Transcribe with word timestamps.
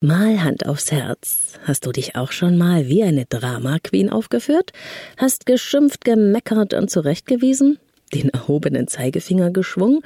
Mal 0.00 0.44
Hand 0.44 0.64
aufs 0.64 0.92
Herz. 0.92 1.54
Hast 1.64 1.84
du 1.84 1.90
dich 1.90 2.14
auch 2.14 2.30
schon 2.30 2.56
mal 2.56 2.86
wie 2.86 3.02
eine 3.02 3.24
Drama 3.24 3.78
Queen 3.82 4.10
aufgeführt? 4.10 4.70
Hast 5.16 5.44
geschimpft, 5.44 6.04
gemeckert 6.04 6.72
und 6.72 6.88
zurechtgewiesen? 6.88 7.80
Den 8.14 8.28
erhobenen 8.28 8.86
Zeigefinger 8.86 9.50
geschwungen 9.50 10.02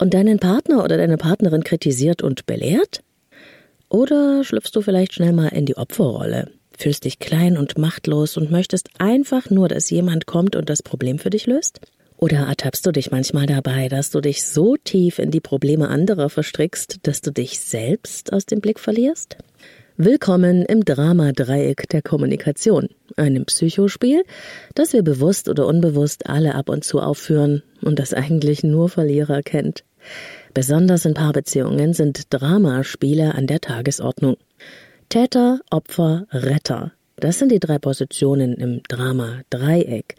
und 0.00 0.14
deinen 0.14 0.40
Partner 0.40 0.82
oder 0.82 0.96
deine 0.96 1.16
Partnerin 1.16 1.62
kritisiert 1.62 2.22
und 2.22 2.46
belehrt? 2.46 3.04
Oder 3.88 4.42
schlüpfst 4.42 4.72
du 4.74 4.82
vielleicht 4.82 5.14
schnell 5.14 5.32
mal 5.32 5.48
in 5.50 5.64
die 5.64 5.76
Opferrolle, 5.76 6.50
fühlst 6.76 7.04
dich 7.04 7.20
klein 7.20 7.56
und 7.56 7.78
machtlos 7.78 8.36
und 8.36 8.50
möchtest 8.50 8.88
einfach 8.98 9.48
nur, 9.48 9.68
dass 9.68 9.90
jemand 9.90 10.26
kommt 10.26 10.56
und 10.56 10.68
das 10.68 10.82
Problem 10.82 11.20
für 11.20 11.30
dich 11.30 11.46
löst? 11.46 11.78
Oder 12.18 12.38
ertappst 12.38 12.86
du 12.86 12.92
dich 12.92 13.10
manchmal 13.10 13.46
dabei, 13.46 13.88
dass 13.88 14.10
du 14.10 14.20
dich 14.20 14.44
so 14.46 14.76
tief 14.76 15.18
in 15.18 15.30
die 15.30 15.40
Probleme 15.40 15.88
anderer 15.88 16.30
verstrickst, 16.30 17.00
dass 17.02 17.20
du 17.20 17.30
dich 17.30 17.60
selbst 17.60 18.32
aus 18.32 18.46
dem 18.46 18.60
Blick 18.60 18.80
verlierst? 18.80 19.36
Willkommen 19.98 20.64
im 20.64 20.84
Drama-Dreieck 20.84 21.88
der 21.90 22.00
Kommunikation, 22.00 22.88
einem 23.16 23.44
Psychospiel, 23.44 24.24
das 24.74 24.94
wir 24.94 25.02
bewusst 25.02 25.48
oder 25.48 25.66
unbewusst 25.66 26.26
alle 26.26 26.54
ab 26.54 26.70
und 26.70 26.84
zu 26.84 27.00
aufführen 27.00 27.62
und 27.82 27.98
das 27.98 28.14
eigentlich 28.14 28.62
nur 28.62 28.88
Verlierer 28.88 29.42
kennt. 29.42 29.84
Besonders 30.54 31.04
in 31.04 31.14
Paarbeziehungen 31.14 31.92
sind 31.92 32.32
Dramaspiele 32.32 33.34
an 33.34 33.46
der 33.46 33.60
Tagesordnung. 33.60 34.36
Täter, 35.10 35.60
Opfer, 35.70 36.26
Retter. 36.30 36.92
Das 37.16 37.38
sind 37.38 37.50
die 37.50 37.60
drei 37.60 37.78
Positionen 37.78 38.54
im 38.54 38.82
Drama-Dreieck. 38.88 40.16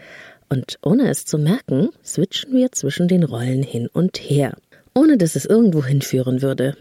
Und 0.50 0.78
ohne 0.82 1.10
es 1.10 1.26
zu 1.26 1.38
merken, 1.38 1.90
switchen 2.04 2.54
wir 2.54 2.72
zwischen 2.72 3.08
den 3.08 3.24
Rollen 3.24 3.64
hin 3.64 3.90
und 3.92 4.18
her, 4.18 4.56
ohne 4.94 5.18
dass 5.18 5.36
es 5.36 5.46
irgendwo 5.46 5.84
hinführen 5.84 6.42
würde. 6.42 6.78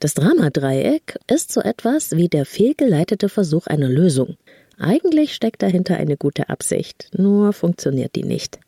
Das 0.00 0.14
Dramadreieck 0.14 1.18
ist 1.30 1.52
so 1.52 1.60
etwas 1.60 2.16
wie 2.16 2.28
der 2.28 2.44
fehlgeleitete 2.44 3.28
Versuch 3.28 3.66
einer 3.66 3.88
Lösung. 3.88 4.36
Eigentlich 4.78 5.34
steckt 5.34 5.62
dahinter 5.62 5.96
eine 5.96 6.16
gute 6.16 6.48
Absicht, 6.48 7.10
nur 7.16 7.52
funktioniert 7.52 8.16
die 8.16 8.24
nicht. 8.24 8.58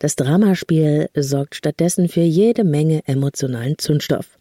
Das 0.00 0.16
Dramaspiel 0.16 1.08
sorgt 1.16 1.54
stattdessen 1.54 2.08
für 2.08 2.20
jede 2.20 2.64
Menge 2.64 3.00
emotionalen 3.06 3.78
Zündstoff. 3.78 4.38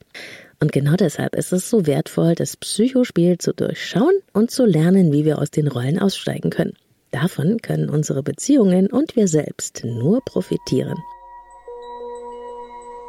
Und 0.59 0.71
genau 0.71 0.95
deshalb 0.95 1.35
ist 1.35 1.53
es 1.53 1.69
so 1.69 1.85
wertvoll, 1.85 2.35
das 2.35 2.57
Psychospiel 2.57 3.37
zu 3.37 3.53
durchschauen 3.53 4.15
und 4.33 4.51
zu 4.51 4.65
lernen, 4.65 5.11
wie 5.11 5.25
wir 5.25 5.39
aus 5.39 5.51
den 5.51 5.67
Rollen 5.67 5.99
aussteigen 5.99 6.49
können. 6.49 6.73
Davon 7.21 7.61
können 7.61 7.89
unsere 7.89 8.23
Beziehungen 8.23 8.87
und 8.87 9.15
wir 9.15 9.29
selbst 9.29 9.85
nur 9.85 10.19
profitieren. 10.25 11.01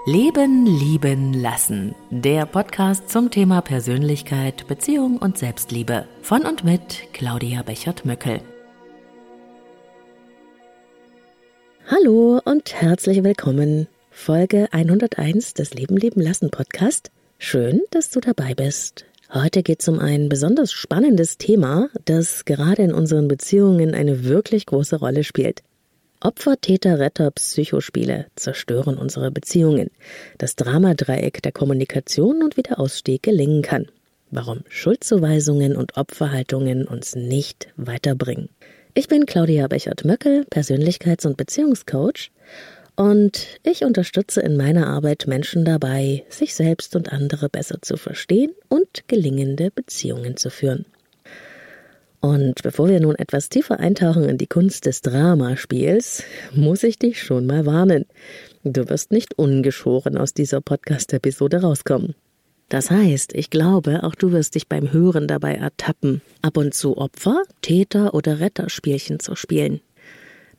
Leben, 0.07 0.65
lieben, 0.65 1.33
lassen. 1.33 1.93
Der 2.11 2.47
Podcast 2.47 3.11
zum 3.11 3.33
Thema 3.33 3.63
Persönlichkeit, 3.63 4.69
Beziehung 4.69 5.17
und 5.17 5.39
Selbstliebe. 5.39 6.07
Von 6.23 6.43
und 6.43 6.63
mit 6.63 7.09
Claudia 7.15 7.65
Bechert-Möckel. 7.65 8.43
Hallo 11.91 12.41
und 12.45 12.81
herzlich 12.81 13.25
willkommen. 13.25 13.89
Folge 14.13 14.69
101 14.71 15.55
des 15.55 15.75
Leben, 15.75 15.97
lieben, 15.97 16.21
lassen 16.21 16.53
Podcast. 16.53 17.11
Schön, 17.39 17.81
dass 17.91 18.11
du 18.11 18.21
dabei 18.21 18.55
bist. 18.55 19.06
Heute 19.33 19.65
geht 19.65 19.83
es 19.83 19.89
um 19.89 19.99
ein 19.99 20.29
besonders 20.29 20.73
spannendes 20.73 21.37
Thema, 21.37 21.89
das 22.05 22.45
gerade 22.45 22.83
in 22.83 22.95
unseren 22.95 23.27
Beziehungen 23.27 23.93
eine 23.93 24.25
wirklich 24.25 24.67
große 24.67 24.97
Rolle 24.97 25.25
spielt. 25.25 25.63
Opfer, 26.21 26.61
Täter, 26.61 27.01
Retter, 27.01 27.33
Psychospiele 27.33 28.27
zerstören 28.37 28.97
unsere 28.97 29.33
Beziehungen. 29.33 29.91
Das 30.39 30.55
Dramadreieck 30.55 31.43
der 31.43 31.53
Kommunikation 31.53 32.43
und 32.43 32.57
wie 32.57 32.63
der 32.63 32.79
Ausstieg 32.79 33.25
gelingen 33.25 33.63
kann. 33.63 33.87
Warum 34.31 34.61
Schuldzuweisungen 34.69 35.77
und 35.77 35.97
Opferhaltungen 35.97 36.87
uns 36.87 37.17
nicht 37.17 37.69
weiterbringen. 37.77 38.49
Ich 38.95 39.09
bin 39.09 39.27
Claudia 39.27 39.67
Bechert-Möckel, 39.67 40.47
Persönlichkeits- 40.51 41.27
und 41.27 41.37
Beziehungscoach 41.37 42.31
und 42.97 43.47
ich 43.63 43.85
unterstütze 43.85 44.41
in 44.41 44.57
meiner 44.57 44.87
Arbeit 44.87 45.27
Menschen 45.27 45.65
dabei, 45.65 46.25
sich 46.29 46.55
selbst 46.55 46.97
und 46.97 47.13
andere 47.13 47.49
besser 47.49 47.79
zu 47.83 47.97
verstehen 47.97 48.53
und 48.69 49.07
gelingende 49.07 49.71
Beziehungen 49.71 50.37
zu 50.37 50.51
führen. 50.51 50.87
Und 52.21 52.63
bevor 52.63 52.89
wir 52.89 52.99
nun 52.99 53.15
etwas 53.15 53.51
tiefer 53.51 53.79
eintauchen 53.79 54.29
in 54.29 54.39
die 54.39 54.47
Kunst 54.47 54.87
des 54.87 55.03
Dramaspiels, 55.03 56.25
muss 56.53 56.83
ich 56.83 56.99
dich 56.99 57.23
schon 57.23 57.47
mal 57.47 57.67
warnen. 57.67 58.07
Du 58.65 58.89
wirst 58.89 59.13
nicht 59.13 59.39
ungeschoren 59.39 60.17
aus 60.17 60.35
dieser 60.35 60.61
Podcast-Episode 60.61 61.61
rauskommen. 61.61 62.15
Das 62.69 62.91
heißt, 62.91 63.33
ich 63.35 63.51
glaube, 63.51 64.03
auch 64.03 64.17
du 64.17 64.33
wirst 64.33 64.57
dich 64.57 64.67
beim 64.67 64.93
Hören 64.93 65.29
dabei 65.29 65.55
ertappen, 65.55 66.21
ab 66.43 66.57
und 66.57 66.75
zu 66.75 66.99
Opfer, 66.99 67.43
Täter 67.63 68.13
oder 68.13 68.41
Retterspielchen 68.41 69.21
zu 69.21 69.37
spielen. 69.37 69.81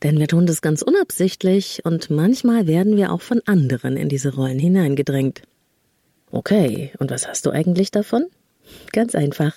Denn 0.04 0.20
wir 0.20 0.28
tun 0.28 0.46
das 0.46 0.62
ganz 0.62 0.82
unabsichtlich 0.82 1.82
und 1.84 2.10
manchmal 2.10 2.68
werden 2.68 2.98
wir 2.98 3.12
auch 3.12 3.22
von 3.22 3.42
anderen 3.46 3.98
in 3.98 4.10
diese 4.10 4.36
Rollen 4.36 4.60
hineingedrängt. 4.60 5.42
Okay, 6.32 6.92
und 7.00 7.10
was 7.10 7.28
hast 7.28 7.46
du 7.46 7.52
eigentlich 7.52 7.90
davon? 7.90 8.26
Ganz 8.92 9.16
einfach. 9.16 9.56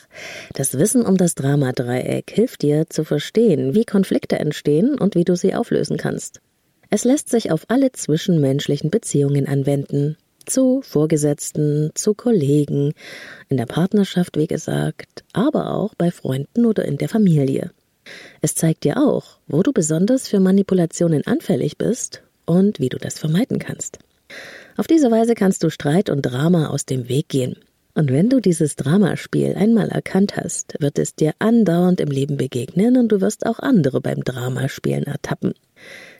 Das 0.54 0.78
Wissen 0.78 1.04
um 1.04 1.16
das 1.16 1.34
Dramadreieck 1.34 2.30
hilft 2.30 2.62
dir 2.62 2.88
zu 2.88 3.04
verstehen, 3.04 3.74
wie 3.74 3.84
Konflikte 3.84 4.38
entstehen 4.38 4.98
und 4.98 5.14
wie 5.14 5.24
du 5.24 5.36
sie 5.36 5.54
auflösen 5.54 5.96
kannst. 5.96 6.40
Es 6.90 7.04
lässt 7.04 7.28
sich 7.28 7.50
auf 7.50 7.66
alle 7.68 7.92
zwischenmenschlichen 7.92 8.90
Beziehungen 8.90 9.46
anwenden. 9.46 10.16
Zu 10.46 10.80
Vorgesetzten, 10.82 11.90
zu 11.94 12.14
Kollegen, 12.14 12.92
in 13.48 13.56
der 13.56 13.66
Partnerschaft, 13.66 14.36
wie 14.36 14.46
gesagt, 14.46 15.24
aber 15.32 15.74
auch 15.74 15.94
bei 15.94 16.10
Freunden 16.10 16.66
oder 16.66 16.84
in 16.84 16.96
der 16.96 17.08
Familie. 17.08 17.70
Es 18.40 18.54
zeigt 18.54 18.84
dir 18.84 18.96
auch, 18.96 19.38
wo 19.46 19.62
du 19.62 19.72
besonders 19.72 20.28
für 20.28 20.40
Manipulationen 20.40 21.26
anfällig 21.26 21.78
bist 21.78 22.22
und 22.46 22.80
wie 22.80 22.88
du 22.88 22.98
das 22.98 23.18
vermeiden 23.18 23.58
kannst. 23.58 23.98
Auf 24.76 24.86
diese 24.86 25.10
Weise 25.10 25.34
kannst 25.34 25.62
du 25.62 25.70
Streit 25.70 26.10
und 26.10 26.22
Drama 26.22 26.68
aus 26.68 26.86
dem 26.86 27.08
Weg 27.08 27.28
gehen. 27.28 27.56
Und 27.94 28.10
wenn 28.12 28.30
du 28.30 28.40
dieses 28.40 28.76
Dramaspiel 28.76 29.54
einmal 29.56 29.88
erkannt 29.88 30.36
hast, 30.36 30.76
wird 30.80 30.98
es 30.98 31.14
dir 31.14 31.34
andauernd 31.38 32.00
im 32.00 32.08
Leben 32.08 32.36
begegnen 32.36 32.96
und 32.96 33.08
du 33.10 33.20
wirst 33.20 33.44
auch 33.46 33.58
andere 33.58 34.00
beim 34.00 34.22
Dramaspielen 34.22 35.04
ertappen. 35.04 35.54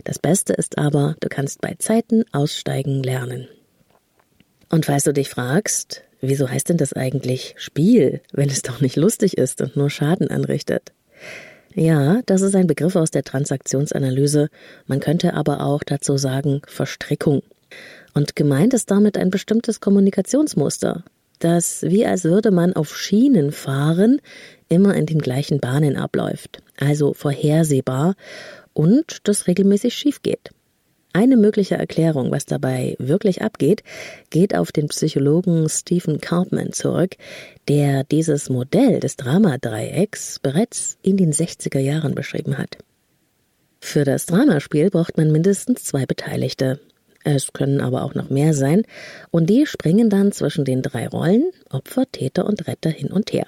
Das 0.05 0.19
Beste 0.19 0.53
ist 0.53 0.79
aber, 0.79 1.17
du 1.21 1.29
kannst 1.29 1.61
bei 1.61 1.77
Zeiten 1.79 2.25
aussteigen 2.33 3.03
lernen. 3.03 3.49
Und 4.69 4.87
falls 4.87 5.05
du 5.05 5.13
dich 5.13 5.29
fragst, 5.29 6.03
wieso 6.21 6.49
heißt 6.49 6.69
denn 6.69 6.77
das 6.77 6.93
eigentlich 6.93 7.55
Spiel, 7.57 8.21
wenn 8.33 8.51
es 8.51 8.63
doch 8.63 8.81
nicht 8.81 8.97
lustig 8.97 9.39
ist 9.39 9.61
und 9.61 9.77
nur 9.77 9.91
Schaden 9.91 10.29
anrichtet? 10.29 10.93
Ja, 11.75 12.21
das 12.27 12.43
ist 12.43 12.57
ein 12.57 12.67
Begriff 12.67 12.97
aus 12.97 13.11
der 13.11 13.23
Transaktionsanalyse. 13.23 14.49
Man 14.87 15.01
könnte 15.01 15.35
aber 15.35 15.65
auch 15.65 15.85
dazu 15.85 16.17
sagen 16.17 16.63
Verstrickung. 16.67 17.43
Und 18.13 18.35
gemeint 18.35 18.75
ist 18.75 18.91
damit 18.91 19.17
ein 19.17 19.31
bestimmtes 19.31 19.81
Kommunikationsmuster, 19.81 21.05
das 21.39 21.83
wie 21.83 22.05
als 22.05 22.25
würde 22.25 22.51
man 22.51 22.73
auf 22.73 22.97
Schienen 22.97 23.53
fahren, 23.53 24.21
immer 24.69 24.95
in 24.97 25.07
den 25.07 25.21
gleichen 25.21 25.61
Bahnen 25.61 25.97
abläuft, 25.97 26.61
also 26.77 27.15
vorhersehbar 27.15 28.17
und 28.73 29.29
das 29.29 29.47
regelmäßig 29.47 29.95
schief 29.95 30.23
geht. 30.23 30.51
Eine 31.13 31.37
mögliche 31.37 31.75
Erklärung, 31.75 32.31
was 32.31 32.47
dabei 32.47 32.95
wirklich 33.01 33.43
abgeht, 33.43 33.83
geht 34.31 34.55
auf 34.55 34.71
den 34.71 34.87
Psychologen 34.89 35.69
Stephen 35.69 36.21
Cartman 36.21 36.73
zurück, 36.73 37.17
der 37.67 38.05
dieses 38.05 38.49
Modell 38.49 39.01
des 39.01 39.17
Dramadreiecks 39.17 40.39
bereits 40.39 40.99
in 41.03 41.17
den 41.17 41.33
60er 41.33 41.81
Jahren 41.81 42.15
beschrieben 42.15 42.59
hat. 42.59 42.79
Für 43.81 44.05
das 44.05 44.27
Dramaspiel 44.27 44.91
braucht 44.91 45.17
man 45.17 45.33
mindestens 45.33 45.83
zwei 45.83 46.07
Beteiligte. 46.07 46.79
Es 47.25 47.53
können 47.53 47.81
aber 47.81 48.05
auch 48.05 48.15
noch 48.15 48.31
mehr 48.31 48.55
sein, 48.55 48.83
und 49.33 49.51
die 49.51 49.67
springen 49.67 50.11
dann 50.11 50.31
zwischen 50.31 50.65
den 50.65 50.81
drei 50.81 51.09
Rollen 51.09 51.51
Opfer, 51.71 52.05
Täter 52.11 52.47
und 52.47 52.69
Retter 52.69 52.91
hin 52.91 53.11
und 53.11 53.33
her. 53.33 53.47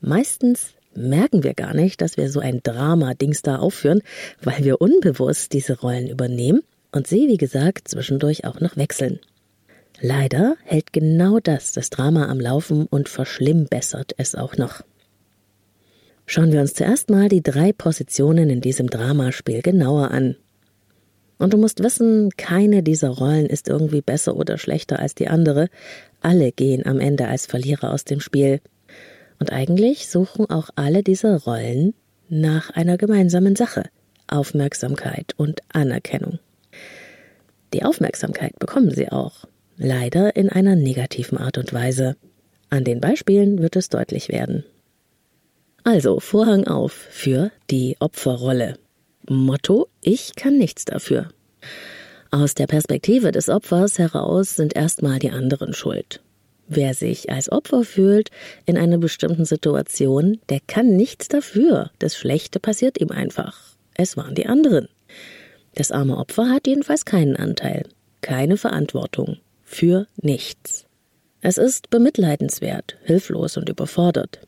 Meistens 0.00 0.72
merken 0.94 1.44
wir 1.44 1.54
gar 1.54 1.72
nicht, 1.72 2.00
dass 2.00 2.16
wir 2.16 2.30
so 2.30 2.40
ein 2.40 2.60
Drama-Dings 2.64 3.42
da 3.42 3.56
aufführen, 3.56 4.02
weil 4.42 4.64
wir 4.64 4.80
unbewusst 4.80 5.52
diese 5.52 5.78
Rollen 5.78 6.08
übernehmen 6.08 6.62
und 6.92 7.06
sie, 7.06 7.28
wie 7.28 7.36
gesagt, 7.36 7.88
zwischendurch 7.88 8.44
auch 8.44 8.60
noch 8.60 8.76
wechseln. 8.76 9.20
Leider 10.00 10.56
hält 10.64 10.92
genau 10.92 11.40
das 11.40 11.72
das 11.72 11.90
Drama 11.90 12.28
am 12.28 12.40
Laufen 12.40 12.86
und 12.86 13.08
verschlimmbessert 13.08 14.14
es 14.16 14.34
auch 14.34 14.56
noch. 14.56 14.82
Schauen 16.26 16.52
wir 16.52 16.60
uns 16.60 16.74
zuerst 16.74 17.10
mal 17.10 17.28
die 17.28 17.42
drei 17.42 17.72
Positionen 17.72 18.50
in 18.50 18.60
diesem 18.60 18.88
Dramaspiel 18.88 19.62
genauer 19.62 20.10
an. 20.10 20.36
Und 21.38 21.54
du 21.54 21.58
musst 21.58 21.82
wissen, 21.82 22.30
keine 22.36 22.82
dieser 22.82 23.08
Rollen 23.08 23.46
ist 23.46 23.68
irgendwie 23.68 24.02
besser 24.02 24.36
oder 24.36 24.58
schlechter 24.58 25.00
als 25.00 25.14
die 25.14 25.28
andere. 25.28 25.68
Alle 26.20 26.52
gehen 26.52 26.86
am 26.86 27.00
Ende 27.00 27.26
als 27.26 27.46
Verlierer 27.46 27.92
aus 27.92 28.04
dem 28.04 28.20
Spiel. 28.20 28.60
Und 29.38 29.52
eigentlich 29.52 30.08
suchen 30.08 30.48
auch 30.48 30.70
alle 30.76 31.02
diese 31.02 31.44
Rollen 31.44 31.94
nach 32.28 32.70
einer 32.70 32.96
gemeinsamen 32.96 33.56
Sache 33.56 33.84
Aufmerksamkeit 34.28 35.34
und 35.36 35.62
Anerkennung. 35.72 36.38
Die 37.72 37.82
Aufmerksamkeit 37.82 38.58
bekommen 38.58 38.90
sie 38.90 39.10
auch, 39.10 39.44
leider 39.76 40.36
in 40.36 40.48
einer 40.48 40.76
negativen 40.76 41.38
Art 41.38 41.58
und 41.58 41.72
Weise. 41.72 42.16
An 42.68 42.84
den 42.84 43.00
Beispielen 43.00 43.60
wird 43.60 43.76
es 43.76 43.88
deutlich 43.88 44.28
werden. 44.28 44.64
Also 45.84 46.20
Vorhang 46.20 46.66
auf 46.66 46.92
für 46.92 47.50
die 47.70 47.96
Opferrolle. 48.00 48.76
Motto 49.28 49.88
Ich 50.00 50.34
kann 50.34 50.58
nichts 50.58 50.84
dafür. 50.84 51.28
Aus 52.30 52.54
der 52.54 52.66
Perspektive 52.66 53.32
des 53.32 53.48
Opfers 53.48 53.98
heraus 53.98 54.56
sind 54.56 54.76
erstmal 54.76 55.18
die 55.18 55.30
anderen 55.30 55.72
schuld. 55.72 56.20
Wer 56.68 56.94
sich 56.94 57.30
als 57.30 57.50
Opfer 57.50 57.82
fühlt 57.82 58.30
in 58.66 58.78
einer 58.78 58.98
bestimmten 58.98 59.44
Situation, 59.44 60.38
der 60.48 60.60
kann 60.64 60.96
nichts 60.96 61.26
dafür. 61.26 61.90
Das 61.98 62.16
Schlechte 62.16 62.60
passiert 62.60 63.00
ihm 63.00 63.10
einfach. 63.10 63.58
Es 63.94 64.16
waren 64.16 64.36
die 64.36 64.46
anderen. 64.46 64.88
Das 65.74 65.92
arme 65.92 66.16
Opfer 66.16 66.48
hat 66.48 66.66
jedenfalls 66.66 67.04
keinen 67.04 67.36
Anteil, 67.36 67.84
keine 68.20 68.56
Verantwortung 68.56 69.38
für 69.62 70.06
nichts. 70.16 70.86
Es 71.40 71.56
ist 71.56 71.90
bemitleidenswert, 71.90 72.96
hilflos 73.04 73.56
und 73.56 73.68
überfordert. 73.68 74.40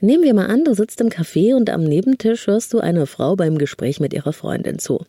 Nehmen 0.00 0.22
wir 0.24 0.32
mal 0.32 0.46
an, 0.46 0.64
du 0.64 0.72
sitzt 0.72 1.00
im 1.02 1.08
Café 1.08 1.54
und 1.54 1.68
am 1.68 1.84
Nebentisch 1.84 2.46
hörst 2.46 2.72
du 2.72 2.78
einer 2.78 3.06
Frau 3.06 3.36
beim 3.36 3.58
Gespräch 3.58 4.00
mit 4.00 4.14
ihrer 4.14 4.32
Freundin 4.32 4.78
zu. 4.78 5.04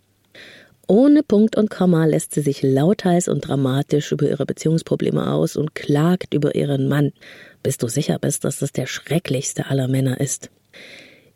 Ohne 0.88 1.24
Punkt 1.24 1.56
und 1.56 1.70
Komma 1.70 2.04
lässt 2.06 2.34
sie 2.34 2.42
sich 2.42 2.62
lauthals 2.62 3.30
und 3.30 3.48
dramatisch 3.48 4.12
über 4.12 4.28
ihre 4.28 4.46
Beziehungsprobleme 4.46 5.32
aus 5.32 5.56
und 5.56 5.74
klagt 5.74 6.34
über 6.34 6.56
ihren 6.56 6.90
Mann, 6.90 7.14
bis 7.64 7.78
du 7.78 7.88
sicher 7.88 8.20
bist, 8.20 8.44
dass 8.44 8.60
das 8.60 8.74
der 8.74 8.88
schrecklichste 8.88 9.68
aller 9.68 9.88
Männer 9.88 10.20
ist. 10.20 10.50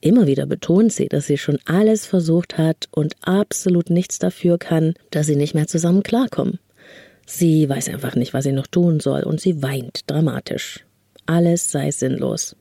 Immer 0.06 0.28
wieder 0.28 0.46
betont 0.46 0.94
sie, 0.94 1.08
dass 1.08 1.26
sie 1.26 1.40
schon 1.40 1.58
alles 1.66 2.06
versucht 2.06 2.60
hat 2.60 2.90
und 2.92 3.16
absolut 3.22 3.90
nichts 3.90 4.20
dafür 4.20 4.60
kann, 4.60 4.94
dass 5.10 5.26
sie 5.26 5.36
nicht 5.36 5.56
mehr 5.56 5.66
zusammen 5.66 6.04
klarkommen. 6.04 6.60
Sie 7.26 7.68
weiß 7.68 7.90
einfach 7.90 8.14
nicht, 8.14 8.32
was 8.32 8.44
sie 8.44 8.52
noch 8.52 8.68
tun 8.68 9.00
soll, 9.00 9.24
und 9.24 9.42
sie 9.42 9.64
weint 9.64 10.02
dramatisch. 10.06 10.86
Alles 11.26 11.72
sei 11.72 11.90
sinnlos. 11.90 12.56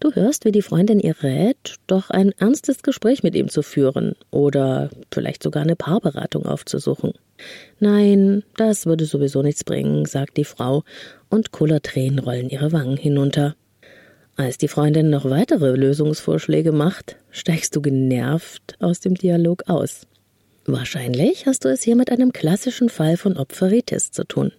Du 0.00 0.14
hörst, 0.14 0.46
wie 0.46 0.50
die 0.50 0.62
Freundin 0.62 0.98
ihr 0.98 1.22
rät, 1.22 1.74
doch 1.88 2.08
ein 2.08 2.32
ernstes 2.38 2.82
Gespräch 2.82 3.22
mit 3.22 3.34
ihm 3.34 3.50
zu 3.50 3.60
führen 3.60 4.14
oder 4.30 4.88
vielleicht 5.12 5.42
sogar 5.42 5.64
eine 5.64 5.76
Paarberatung 5.76 6.46
aufzusuchen. 6.46 7.12
Nein, 7.80 8.44
das 8.56 8.86
würde 8.86 9.04
sowieso 9.04 9.42
nichts 9.42 9.62
bringen, 9.62 10.06
sagt 10.06 10.38
die 10.38 10.46
Frau, 10.46 10.84
und 11.28 11.52
Kullertränen 11.52 12.18
rollen 12.18 12.48
ihre 12.48 12.72
Wangen 12.72 12.96
hinunter. 12.96 13.56
Als 14.36 14.56
die 14.56 14.68
Freundin 14.68 15.10
noch 15.10 15.26
weitere 15.26 15.76
Lösungsvorschläge 15.76 16.72
macht, 16.72 17.16
steigst 17.30 17.76
du 17.76 17.82
genervt 17.82 18.76
aus 18.80 19.00
dem 19.00 19.14
Dialog 19.14 19.64
aus. 19.68 20.06
Wahrscheinlich 20.64 21.46
hast 21.46 21.64
du 21.64 21.68
es 21.68 21.82
hier 21.82 21.96
mit 21.96 22.10
einem 22.10 22.32
klassischen 22.32 22.88
Fall 22.88 23.18
von 23.18 23.36
Opferitis 23.36 24.10
zu 24.10 24.24
tun. 24.24 24.52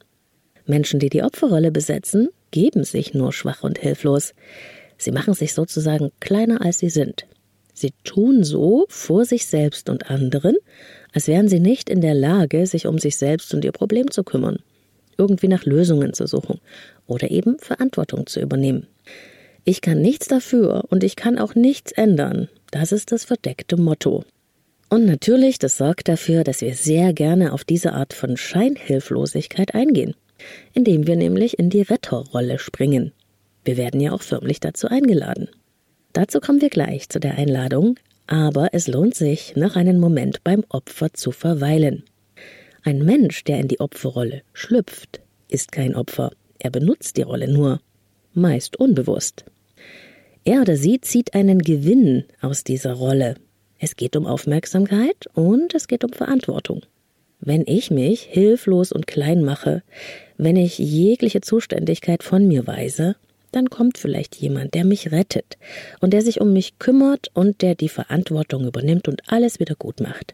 Menschen, 0.65 0.99
die 0.99 1.09
die 1.09 1.23
Opferrolle 1.23 1.71
besetzen, 1.71 2.29
geben 2.51 2.83
sich 2.83 3.15
nur 3.15 3.33
schwach 3.33 3.63
und 3.63 3.79
hilflos. 3.79 4.33
Sie 4.97 5.11
machen 5.11 5.33
sich 5.33 5.53
sozusagen 5.53 6.11
kleiner, 6.19 6.61
als 6.61 6.79
sie 6.79 6.89
sind. 6.89 7.25
Sie 7.73 7.93
tun 8.03 8.43
so 8.43 8.85
vor 8.89 9.25
sich 9.25 9.47
selbst 9.47 9.89
und 9.89 10.11
anderen, 10.11 10.55
als 11.13 11.27
wären 11.27 11.47
sie 11.47 11.59
nicht 11.59 11.89
in 11.89 12.01
der 12.01 12.13
Lage, 12.13 12.67
sich 12.67 12.85
um 12.85 12.99
sich 12.99 13.17
selbst 13.17 13.53
und 13.55 13.65
ihr 13.65 13.71
Problem 13.71 14.11
zu 14.11 14.23
kümmern, 14.23 14.57
irgendwie 15.17 15.47
nach 15.47 15.65
Lösungen 15.65 16.13
zu 16.13 16.27
suchen 16.27 16.61
oder 17.07 17.31
eben 17.31 17.57
Verantwortung 17.57 18.27
zu 18.27 18.39
übernehmen. 18.39 18.87
Ich 19.65 19.79
kann 19.81 20.01
nichts 20.01 20.27
dafür 20.27 20.83
und 20.89 21.03
ich 21.03 21.15
kann 21.15 21.37
auch 21.39 21.55
nichts 21.55 21.91
ändern. 21.93 22.49
Das 22.71 22.91
ist 22.91 23.11
das 23.11 23.23
verdeckte 23.23 23.77
Motto. 23.77 24.25
Und 24.89 25.05
natürlich, 25.05 25.57
das 25.57 25.77
sorgt 25.77 26.09
dafür, 26.09 26.43
dass 26.43 26.61
wir 26.61 26.75
sehr 26.75 27.13
gerne 27.13 27.53
auf 27.53 27.63
diese 27.63 27.93
Art 27.93 28.13
von 28.13 28.35
Scheinhilflosigkeit 28.35 29.73
eingehen, 29.73 30.15
indem 30.73 31.07
wir 31.07 31.15
nämlich 31.15 31.57
in 31.57 31.69
die 31.69 31.81
Retterrolle 31.81 32.59
springen. 32.59 33.13
Wir 33.63 33.77
werden 33.77 34.01
ja 34.01 34.11
auch 34.11 34.21
förmlich 34.21 34.59
dazu 34.59 34.87
eingeladen. 34.87 35.47
Dazu 36.11 36.41
kommen 36.41 36.61
wir 36.61 36.69
gleich 36.69 37.07
zu 37.09 37.19
der 37.19 37.37
Einladung, 37.37 37.97
aber 38.27 38.69
es 38.73 38.87
lohnt 38.87 39.15
sich, 39.15 39.55
noch 39.55 39.75
einen 39.75 39.99
Moment 39.99 40.43
beim 40.43 40.65
Opfer 40.69 41.13
zu 41.13 41.31
verweilen. 41.31 42.03
Ein 42.83 43.03
Mensch, 43.03 43.45
der 43.45 43.59
in 43.59 43.69
die 43.69 43.79
Opferrolle 43.79 44.41
schlüpft, 44.51 45.21
ist 45.47 45.71
kein 45.71 45.95
Opfer, 45.95 46.31
er 46.59 46.69
benutzt 46.69 47.17
die 47.17 47.21
Rolle 47.21 47.51
nur, 47.51 47.79
meist 48.33 48.77
unbewusst. 48.77 49.45
Er 50.45 50.61
oder 50.61 50.75
sie 50.75 50.99
zieht 50.99 51.33
einen 51.33 51.59
Gewinn 51.59 52.25
aus 52.41 52.63
dieser 52.63 52.93
Rolle. 52.93 53.35
Es 53.79 53.95
geht 53.95 54.15
um 54.15 54.25
Aufmerksamkeit 54.25 55.27
und 55.33 55.73
es 55.73 55.87
geht 55.87 56.03
um 56.03 56.11
Verantwortung. 56.11 56.81
Wenn 57.39 57.63
ich 57.65 57.91
mich 57.91 58.21
hilflos 58.21 58.91
und 58.91 59.07
klein 59.07 59.43
mache, 59.43 59.83
wenn 60.37 60.55
ich 60.55 60.77
jegliche 60.77 61.41
Zuständigkeit 61.41 62.23
von 62.23 62.47
mir 62.47 62.67
weise, 62.67 63.15
dann 63.51 63.69
kommt 63.69 63.97
vielleicht 63.97 64.35
jemand, 64.35 64.73
der 64.73 64.83
mich 64.83 65.11
rettet 65.11 65.57
und 66.01 66.11
der 66.11 66.21
sich 66.21 66.41
um 66.41 66.53
mich 66.53 66.79
kümmert 66.79 67.29
und 67.33 67.61
der 67.61 67.75
die 67.75 67.89
Verantwortung 67.89 68.65
übernimmt 68.65 69.07
und 69.07 69.21
alles 69.27 69.59
wieder 69.59 69.75
gut 69.75 69.99
macht. 69.99 70.33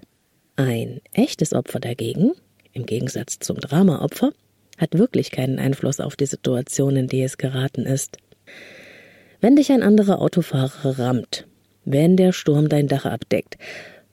Ein 0.55 1.01
echtes 1.11 1.53
Opfer 1.53 1.79
dagegen, 1.79 2.31
im 2.73 2.85
Gegensatz 2.85 3.39
zum 3.39 3.57
Dramaopfer, 3.57 4.31
hat 4.79 4.97
wirklich 4.97 5.29
keinen 5.29 5.59
Einfluss 5.59 5.99
auf 5.99 6.15
die 6.15 6.25
Situation, 6.25 6.95
in 6.95 7.07
die 7.07 7.21
es 7.21 7.37
geraten 7.37 7.85
ist. 7.85 8.17
Wenn 9.39 9.55
dich 9.55 9.71
ein 9.71 9.83
anderer 9.83 10.19
Autofahrer 10.19 10.97
rammt, 10.97 11.45
wenn 11.85 12.17
der 12.17 12.31
Sturm 12.31 12.67
dein 12.67 12.87
Dach 12.87 13.05
abdeckt, 13.05 13.57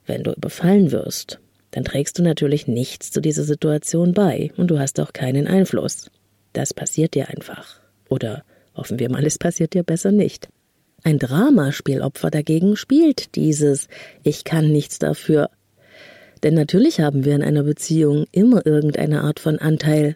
wenn 0.05 0.23
du 0.23 0.31
überfallen 0.33 0.91
wirst, 0.91 1.39
dann 1.71 1.83
trägst 1.83 2.19
du 2.19 2.23
natürlich 2.23 2.67
nichts 2.67 3.09
zu 3.09 3.21
dieser 3.21 3.43
Situation 3.43 4.13
bei 4.13 4.51
und 4.55 4.67
du 4.67 4.77
hast 4.77 4.99
auch 4.99 5.11
keinen 5.11 5.47
Einfluss. 5.47 6.11
Das 6.53 6.75
passiert 6.75 7.15
dir 7.15 7.27
einfach. 7.29 7.81
Oder 8.09 8.43
Hoffen 8.77 8.99
wir 8.99 9.09
mal, 9.09 9.25
es 9.25 9.39
passiert 9.39 9.73
dir 9.73 9.83
besser 9.83 10.11
nicht. 10.11 10.47
Ein 11.03 11.17
Dramaspielopfer 11.17 12.29
dagegen 12.29 12.75
spielt 12.75 13.35
dieses 13.35 13.87
Ich 14.23 14.43
kann 14.43 14.71
nichts 14.71 14.99
dafür. 14.99 15.49
Denn 16.43 16.53
natürlich 16.53 16.99
haben 16.99 17.25
wir 17.25 17.33
in 17.33 17.41
einer 17.41 17.63
Beziehung 17.63 18.25
immer 18.31 18.65
irgendeine 18.65 19.21
Art 19.21 19.39
von 19.39 19.57
Anteil 19.57 20.15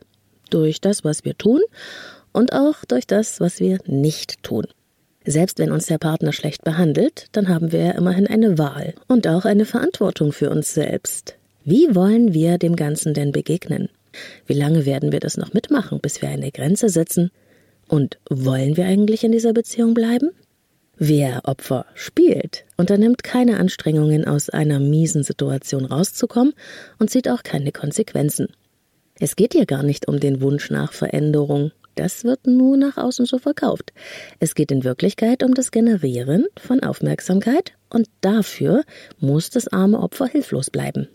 durch 0.53 0.81
das, 0.81 1.03
was 1.03 1.25
wir 1.25 1.37
tun 1.37 1.61
und 2.31 2.53
auch 2.53 2.85
durch 2.85 3.07
das, 3.07 3.39
was 3.39 3.59
wir 3.59 3.79
nicht 3.85 4.43
tun. 4.43 4.67
Selbst 5.23 5.59
wenn 5.59 5.71
uns 5.71 5.85
der 5.85 5.99
Partner 5.99 6.33
schlecht 6.33 6.63
behandelt, 6.63 7.27
dann 7.31 7.47
haben 7.47 7.71
wir 7.71 7.95
immerhin 7.95 8.27
eine 8.27 8.57
Wahl 8.57 8.95
und 9.07 9.27
auch 9.27 9.45
eine 9.45 9.65
Verantwortung 9.65 10.31
für 10.31 10.49
uns 10.49 10.73
selbst. 10.73 11.35
Wie 11.63 11.93
wollen 11.93 12.33
wir 12.33 12.57
dem 12.57 12.75
Ganzen 12.75 13.13
denn 13.13 13.31
begegnen? 13.31 13.89
Wie 14.47 14.53
lange 14.53 14.85
werden 14.85 15.11
wir 15.11 15.19
das 15.19 15.37
noch 15.37 15.53
mitmachen, 15.53 15.99
bis 15.99 16.21
wir 16.21 16.29
eine 16.29 16.51
Grenze 16.51 16.89
setzen? 16.89 17.31
Und 17.87 18.17
wollen 18.29 18.77
wir 18.77 18.85
eigentlich 18.85 19.23
in 19.23 19.31
dieser 19.31 19.53
Beziehung 19.53 19.93
bleiben? 19.93 20.29
Wer 20.97 21.41
Opfer 21.45 21.85
spielt, 21.93 22.63
unternimmt 22.77 23.23
keine 23.23 23.57
Anstrengungen, 23.57 24.25
aus 24.25 24.49
einer 24.49 24.79
miesen 24.79 25.23
Situation 25.23 25.85
rauszukommen 25.85 26.53
und 26.99 27.09
sieht 27.09 27.29
auch 27.29 27.43
keine 27.43 27.71
Konsequenzen. 27.71 28.49
Es 29.19 29.35
geht 29.35 29.53
hier 29.53 29.65
gar 29.65 29.83
nicht 29.83 30.07
um 30.07 30.19
den 30.19 30.41
Wunsch 30.41 30.71
nach 30.71 30.93
Veränderung, 30.93 31.71
das 31.95 32.23
wird 32.23 32.47
nur 32.47 32.77
nach 32.77 32.97
außen 32.97 33.25
so 33.25 33.37
verkauft. 33.37 33.93
Es 34.39 34.55
geht 34.55 34.71
in 34.71 34.83
Wirklichkeit 34.83 35.43
um 35.43 35.53
das 35.53 35.71
Generieren 35.71 36.45
von 36.57 36.81
Aufmerksamkeit 36.81 37.73
und 37.89 38.07
dafür 38.21 38.83
muss 39.19 39.49
das 39.49 39.67
arme 39.67 39.99
Opfer 39.99 40.27
hilflos 40.27 40.69
bleiben. 40.69 41.09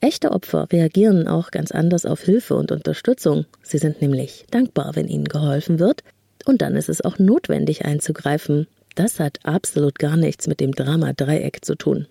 Echte 0.00 0.32
Opfer 0.32 0.66
reagieren 0.70 1.26
auch 1.28 1.50
ganz 1.50 1.70
anders 1.70 2.06
auf 2.06 2.22
Hilfe 2.22 2.56
und 2.56 2.72
Unterstützung. 2.72 3.46
Sie 3.62 3.78
sind 3.78 4.02
nämlich 4.02 4.46
dankbar, 4.50 4.94
wenn 4.94 5.08
ihnen 5.08 5.26
geholfen 5.26 5.78
wird, 5.78 6.02
und 6.44 6.60
dann 6.60 6.74
ist 6.74 6.88
es 6.88 7.02
auch 7.02 7.18
notwendig 7.20 7.84
einzugreifen. 7.84 8.66
Das 8.96 9.20
hat 9.20 9.38
absolut 9.44 9.98
gar 10.00 10.16
nichts 10.16 10.48
mit 10.48 10.60
dem 10.60 10.72
Drama-Dreieck 10.72 11.64
zu 11.64 11.76
tun. 11.76 12.06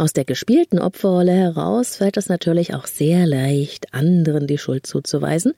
Aus 0.00 0.14
der 0.14 0.24
gespielten 0.24 0.78
Opferrolle 0.78 1.32
heraus 1.32 1.96
fällt 1.96 2.16
es 2.16 2.30
natürlich 2.30 2.72
auch 2.72 2.86
sehr 2.86 3.26
leicht, 3.26 3.92
anderen 3.92 4.46
die 4.46 4.56
Schuld 4.56 4.86
zuzuweisen 4.86 5.52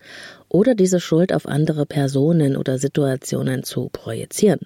oder 0.48 0.74
diese 0.74 0.98
Schuld 0.98 1.32
auf 1.32 1.46
andere 1.46 1.86
Personen 1.86 2.56
oder 2.56 2.76
Situationen 2.76 3.62
zu 3.62 3.88
projizieren. 3.92 4.58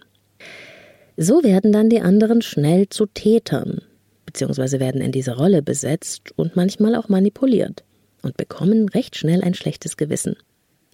So 1.18 1.44
werden 1.44 1.72
dann 1.72 1.90
die 1.90 2.00
anderen 2.00 2.40
schnell 2.40 2.88
zu 2.88 3.04
Tätern, 3.04 3.82
bzw. 4.24 4.80
werden 4.80 5.02
in 5.02 5.12
diese 5.12 5.36
Rolle 5.36 5.60
besetzt 5.60 6.32
und 6.36 6.56
manchmal 6.56 6.94
auch 6.94 7.10
manipuliert 7.10 7.84
und 8.22 8.38
bekommen 8.38 8.88
recht 8.88 9.14
schnell 9.14 9.44
ein 9.44 9.52
schlechtes 9.52 9.98
Gewissen. 9.98 10.36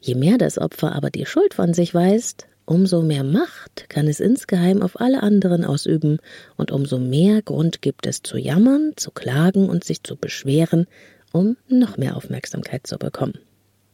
Je 0.01 0.17
mehr 0.17 0.39
das 0.39 0.59
Opfer 0.59 0.93
aber 0.97 1.11
die 1.11 1.25
Schuld 1.25 1.55
von 1.55 1.73
sich 1.73 1.95
weist, 1.95 2.49
umso 2.67 3.03
mehr 3.03 3.25
Macht 3.25 3.89
kann 3.89 4.09
es 4.09 4.21
insgeheim 4.21 4.83
auf 4.83 5.01
alle 5.01 5.23
anderen 5.23 5.65
ausüben 5.65 6.19
und 6.57 6.71
umso 6.71 6.99
mehr 6.99 7.43
Grund 7.43 7.83
gibt 7.83 8.07
es 8.07 8.23
zu 8.23 8.37
jammern, 8.39 8.93
zu 8.97 9.11
klagen 9.11 9.69
und 9.69 9.85
sich 9.85 10.03
zu 10.03 10.17
beschweren, 10.17 10.87
um 11.33 11.57
noch 11.69 11.97
mehr 11.97 12.17
Aufmerksamkeit 12.17 12.87
zu 12.87 12.99
bekommen. 12.99 13.39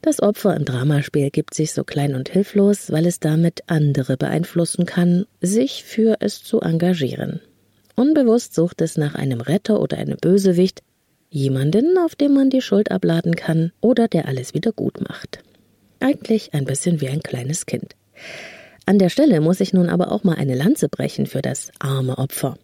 Das 0.02 0.22
Opfer 0.22 0.56
im 0.56 0.64
Dramaspiel 0.64 1.30
gibt 1.30 1.54
sich 1.54 1.72
so 1.72 1.82
klein 1.82 2.14
und 2.14 2.28
hilflos, 2.28 2.92
weil 2.92 3.06
es 3.06 3.18
damit 3.18 3.62
andere 3.66 4.16
beeinflussen 4.16 4.86
kann, 4.86 5.26
sich 5.40 5.82
für 5.84 6.18
es 6.20 6.42
zu 6.42 6.60
engagieren. 6.60 7.40
Unbewusst 7.96 8.54
sucht 8.54 8.80
es 8.80 8.96
nach 8.96 9.16
einem 9.16 9.40
Retter 9.40 9.80
oder 9.80 9.98
einem 9.98 10.16
Bösewicht, 10.16 10.82
jemanden, 11.30 11.98
auf 11.98 12.14
dem 12.14 12.32
man 12.32 12.48
die 12.48 12.62
Schuld 12.62 12.92
abladen 12.92 13.34
kann 13.34 13.72
oder 13.80 14.06
der 14.06 14.28
alles 14.28 14.54
wieder 14.54 14.72
gut 14.72 15.00
macht. 15.00 15.40
Eigentlich 16.00 16.54
ein 16.54 16.64
bisschen 16.64 17.00
wie 17.00 17.08
ein 17.08 17.22
kleines 17.22 17.66
Kind. 17.66 17.96
An 18.88 18.98
der 18.98 19.10
Stelle 19.10 19.42
muss 19.42 19.60
ich 19.60 19.74
nun 19.74 19.90
aber 19.90 20.10
auch 20.10 20.24
mal 20.24 20.36
eine 20.36 20.54
Lanze 20.54 20.88
brechen 20.88 21.26
für 21.26 21.42
das 21.42 21.70
arme 21.78 22.16
Opfer. 22.16 22.56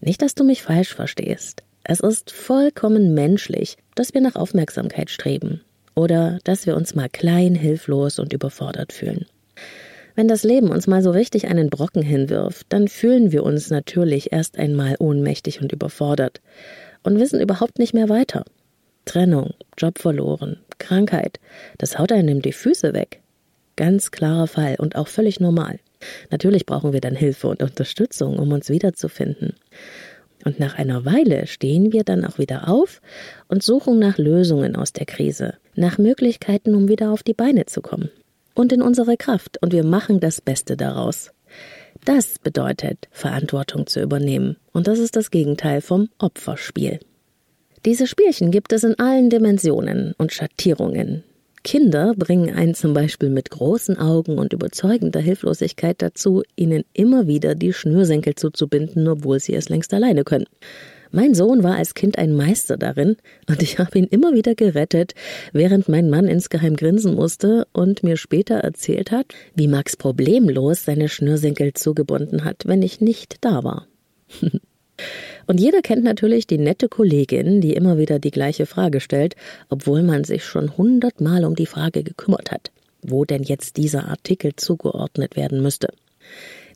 Nicht, 0.00 0.22
dass 0.22 0.34
du 0.34 0.42
mich 0.42 0.64
falsch 0.64 0.92
verstehst. 0.92 1.62
Es 1.84 2.00
ist 2.00 2.32
vollkommen 2.32 3.14
menschlich, 3.14 3.76
dass 3.94 4.12
wir 4.12 4.20
nach 4.20 4.34
Aufmerksamkeit 4.34 5.08
streben 5.08 5.60
oder 5.94 6.40
dass 6.42 6.66
wir 6.66 6.74
uns 6.74 6.96
mal 6.96 7.08
klein, 7.08 7.54
hilflos 7.54 8.18
und 8.18 8.32
überfordert 8.32 8.92
fühlen. 8.92 9.26
Wenn 10.16 10.26
das 10.26 10.42
Leben 10.42 10.70
uns 10.70 10.88
mal 10.88 11.00
so 11.00 11.12
richtig 11.12 11.46
einen 11.46 11.70
Brocken 11.70 12.02
hinwirft, 12.02 12.66
dann 12.70 12.88
fühlen 12.88 13.30
wir 13.30 13.44
uns 13.44 13.70
natürlich 13.70 14.32
erst 14.32 14.58
einmal 14.58 14.96
ohnmächtig 14.98 15.62
und 15.62 15.70
überfordert 15.70 16.40
und 17.04 17.20
wissen 17.20 17.40
überhaupt 17.40 17.78
nicht 17.78 17.94
mehr 17.94 18.08
weiter. 18.08 18.44
Trennung, 19.04 19.54
Job 19.76 20.00
verloren, 20.00 20.58
Krankheit, 20.78 21.38
das 21.78 22.00
haut 22.00 22.10
einem 22.10 22.42
die 22.42 22.52
Füße 22.52 22.94
weg. 22.94 23.20
Ganz 23.78 24.10
klarer 24.10 24.48
Fall 24.48 24.74
und 24.80 24.96
auch 24.96 25.06
völlig 25.06 25.38
normal. 25.38 25.78
Natürlich 26.32 26.66
brauchen 26.66 26.92
wir 26.92 27.00
dann 27.00 27.14
Hilfe 27.14 27.46
und 27.46 27.62
Unterstützung, 27.62 28.36
um 28.40 28.50
uns 28.50 28.70
wiederzufinden. 28.70 29.54
Und 30.44 30.58
nach 30.58 30.76
einer 30.76 31.04
Weile 31.04 31.46
stehen 31.46 31.92
wir 31.92 32.02
dann 32.02 32.24
auch 32.24 32.38
wieder 32.38 32.68
auf 32.68 33.00
und 33.46 33.62
suchen 33.62 34.00
nach 34.00 34.18
Lösungen 34.18 34.74
aus 34.74 34.92
der 34.92 35.06
Krise, 35.06 35.54
nach 35.76 35.96
Möglichkeiten, 35.96 36.74
um 36.74 36.88
wieder 36.88 37.12
auf 37.12 37.22
die 37.22 37.34
Beine 37.34 37.66
zu 37.66 37.80
kommen. 37.80 38.10
Und 38.52 38.72
in 38.72 38.82
unsere 38.82 39.16
Kraft, 39.16 39.62
und 39.62 39.72
wir 39.72 39.84
machen 39.84 40.18
das 40.18 40.40
Beste 40.40 40.76
daraus. 40.76 41.30
Das 42.04 42.40
bedeutet, 42.40 43.06
Verantwortung 43.12 43.86
zu 43.86 44.02
übernehmen, 44.02 44.56
und 44.72 44.88
das 44.88 44.98
ist 44.98 45.14
das 45.14 45.30
Gegenteil 45.30 45.82
vom 45.82 46.08
Opferspiel. 46.18 46.98
Diese 47.84 48.08
Spielchen 48.08 48.50
gibt 48.50 48.72
es 48.72 48.82
in 48.82 48.98
allen 48.98 49.30
Dimensionen 49.30 50.14
und 50.18 50.32
Schattierungen. 50.32 51.22
Kinder 51.68 52.14
bringen 52.16 52.54
einen 52.54 52.72
zum 52.72 52.94
Beispiel 52.94 53.28
mit 53.28 53.50
großen 53.50 53.98
Augen 53.98 54.38
und 54.38 54.54
überzeugender 54.54 55.20
Hilflosigkeit 55.20 56.00
dazu, 56.00 56.42
ihnen 56.56 56.82
immer 56.94 57.26
wieder 57.26 57.54
die 57.54 57.74
Schnürsenkel 57.74 58.36
zuzubinden, 58.36 59.06
obwohl 59.06 59.38
sie 59.38 59.52
es 59.54 59.68
längst 59.68 59.92
alleine 59.92 60.24
können. 60.24 60.46
Mein 61.10 61.34
Sohn 61.34 61.62
war 61.62 61.76
als 61.76 61.92
Kind 61.92 62.16
ein 62.16 62.34
Meister 62.34 62.78
darin, 62.78 63.18
und 63.50 63.62
ich 63.62 63.78
habe 63.78 63.98
ihn 63.98 64.06
immer 64.06 64.32
wieder 64.32 64.54
gerettet, 64.54 65.12
während 65.52 65.90
mein 65.90 66.08
Mann 66.08 66.26
insgeheim 66.26 66.74
grinsen 66.74 67.14
musste 67.14 67.66
und 67.74 68.02
mir 68.02 68.16
später 68.16 68.54
erzählt 68.54 69.10
hat, 69.10 69.26
wie 69.54 69.68
Max 69.68 69.94
problemlos 69.94 70.86
seine 70.86 71.10
Schnürsenkel 71.10 71.74
zugebunden 71.74 72.44
hat, 72.46 72.62
wenn 72.64 72.80
ich 72.80 73.02
nicht 73.02 73.44
da 73.44 73.62
war. 73.62 73.86
Und 75.46 75.60
jeder 75.60 75.80
kennt 75.80 76.04
natürlich 76.04 76.46
die 76.46 76.58
nette 76.58 76.88
Kollegin, 76.88 77.60
die 77.60 77.74
immer 77.74 77.98
wieder 77.98 78.18
die 78.18 78.30
gleiche 78.30 78.66
Frage 78.66 79.00
stellt, 79.00 79.34
obwohl 79.68 80.02
man 80.02 80.24
sich 80.24 80.44
schon 80.44 80.76
hundertmal 80.76 81.44
um 81.44 81.54
die 81.54 81.66
Frage 81.66 82.02
gekümmert 82.02 82.50
hat, 82.50 82.70
wo 83.02 83.24
denn 83.24 83.42
jetzt 83.42 83.76
dieser 83.76 84.08
Artikel 84.08 84.56
zugeordnet 84.56 85.36
werden 85.36 85.62
müsste. 85.62 85.88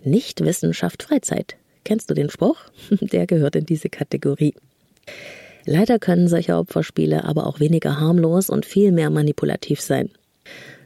Nicht 0.04 0.44
Wissenschaft 0.44 1.02
Freizeit. 1.02 1.56
Kennst 1.84 2.10
du 2.10 2.14
den 2.14 2.30
Spruch? 2.30 2.58
Der 3.00 3.26
gehört 3.26 3.56
in 3.56 3.66
diese 3.66 3.88
Kategorie. 3.88 4.54
Leider 5.64 5.98
können 5.98 6.28
solche 6.28 6.56
Opferspiele 6.56 7.24
aber 7.24 7.46
auch 7.46 7.60
weniger 7.60 8.00
harmlos 8.00 8.50
und 8.50 8.66
viel 8.66 8.92
mehr 8.92 9.10
manipulativ 9.10 9.80
sein. 9.80 10.10